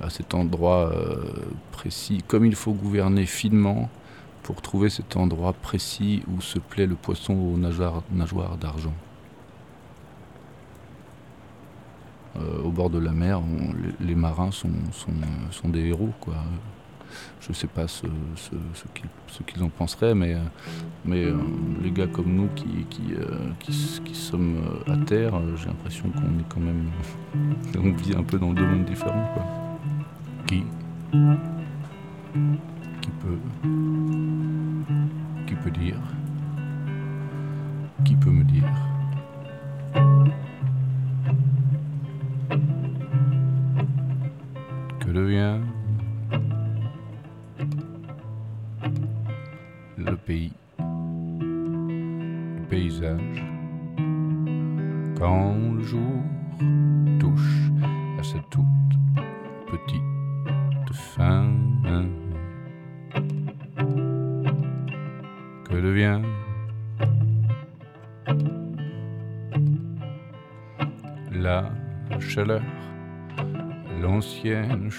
à 0.00 0.10
cet 0.10 0.34
endroit 0.34 0.90
euh, 0.92 1.24
précis, 1.72 2.22
comme 2.26 2.44
il 2.44 2.54
faut 2.54 2.72
gouverner 2.72 3.26
finement 3.26 3.90
pour 4.42 4.62
trouver 4.62 4.88
cet 4.88 5.16
endroit 5.16 5.52
précis 5.52 6.22
où 6.28 6.40
se 6.40 6.58
plaît 6.58 6.86
le 6.86 6.94
poisson 6.94 7.34
aux 7.34 7.58
nageoires, 7.58 8.02
d'argent. 8.58 8.94
Euh, 12.36 12.62
au 12.62 12.70
bord 12.70 12.90
de 12.90 12.98
la 12.98 13.12
mer, 13.12 13.42
les, 14.00 14.14
marins 14.14 14.50
sont, 14.50 14.70
des 15.64 15.88
héros. 15.88 16.12
Je 17.40 17.48
ne 17.48 17.54
sais 17.54 17.66
pas 17.66 17.86
ce, 17.88 18.06
qu'ils 19.46 19.62
en 19.62 19.68
penseraient, 19.68 20.14
mais, 20.14 20.36
mais 21.04 21.24
euh, 21.24 21.36
les 21.82 21.90
gars 21.90 22.06
comme 22.06 22.34
nous 22.34 22.48
qui, 22.54 22.86
qui, 22.90 23.14
qui, 23.58 24.14
sommes 24.14 24.82
à 24.86 24.96
terre, 24.96 25.40
j'ai 25.56 25.66
l'impression 25.66 26.10
qu'on 26.10 26.38
est 26.38 26.48
quand 26.48 26.60
même. 26.60 26.90
on 27.78 27.92
vit 27.92 28.14
un 28.14 28.22
peu 28.22 28.38
dans 28.38 28.52
deux 28.52 28.66
mondes 28.66 28.84
différents. 28.84 29.30
Quoi 29.34 29.60
qui? 30.50 30.64
Qui 33.00 33.10
peut 33.20 33.38
qui 35.46 35.54
peut 35.54 35.70
dire? 35.70 35.96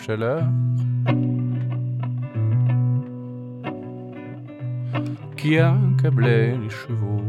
Chaleur 0.01 0.43
qui 5.37 5.59
accablait 5.59 6.57
les 6.57 6.69
chevaux 6.69 7.23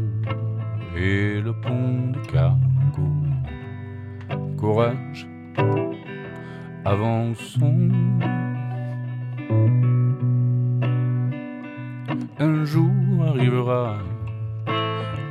et 0.97 1.39
le 1.39 1.53
pont 1.53 2.11
de 2.11 2.19
cargo. 2.31 3.09
Courage, 4.57 5.27
avançons. 6.83 7.89
Un 12.39 12.65
jour 12.65 12.93
arrivera 13.27 13.97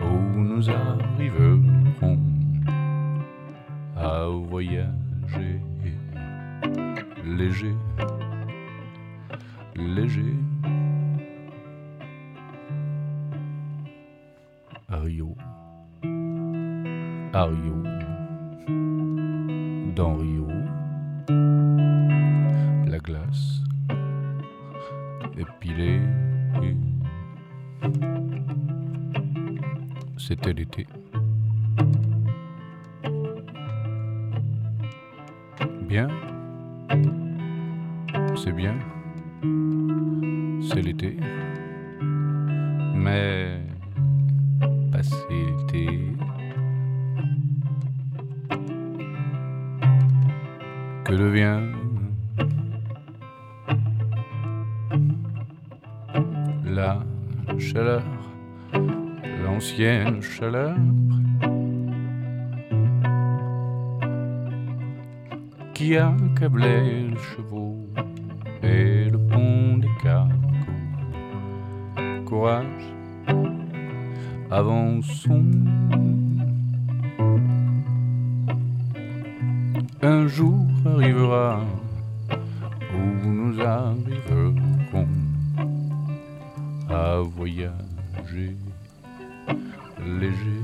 où 0.04 0.38
nous 0.38 0.70
arriverons 0.70 2.18
à 3.96 4.26
voyager 4.48 5.60
léger, 7.24 7.74
léger. 9.76 10.34
Rio, 14.88 15.34
à 17.32 17.44
Rio, 17.46 17.82
dans 19.96 20.14
Rio, 20.16 20.48
la 22.86 22.98
glace 22.98 23.62
épilée. 25.36 26.00
C'était 30.18 30.52
l'été. 30.52 30.86
Chaleur 60.20 60.76
qui 65.74 65.96
accablait 65.96 67.08
les 67.10 67.16
chevaux 67.16 67.78
et 68.62 69.08
le 69.10 69.18
pont 69.18 69.78
des 69.78 69.88
cargos. 70.02 70.32
Courage, 72.26 72.84
avançons. 74.50 75.50
Un 80.02 80.26
jour 80.26 80.66
arrivera 80.84 81.60
où 82.94 83.26
nous 83.26 83.60
arriverons 83.60 85.06
à 86.88 87.18
voyager 87.20 88.56
léger. 90.18 90.61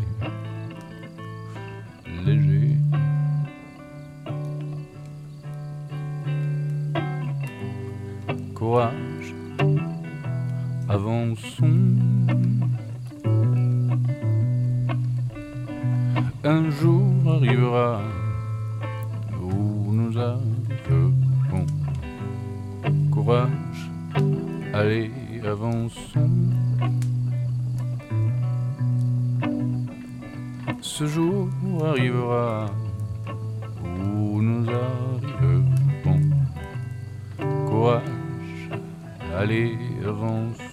Arriverons. 34.73 36.31
Courage, 37.67 38.03
allez, 39.37 39.79
avançons. 40.07 40.65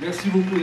Merci 0.00 0.28
beaucoup 0.28 0.56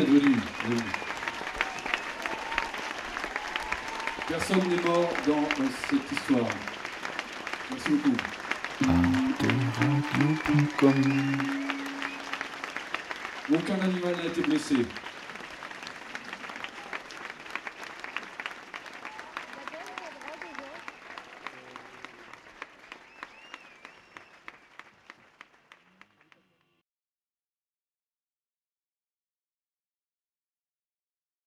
Aucun 13.51 13.79
animal 13.81 14.15
n'a 14.15 14.25
été 14.25 14.41
blessé. 14.41 14.75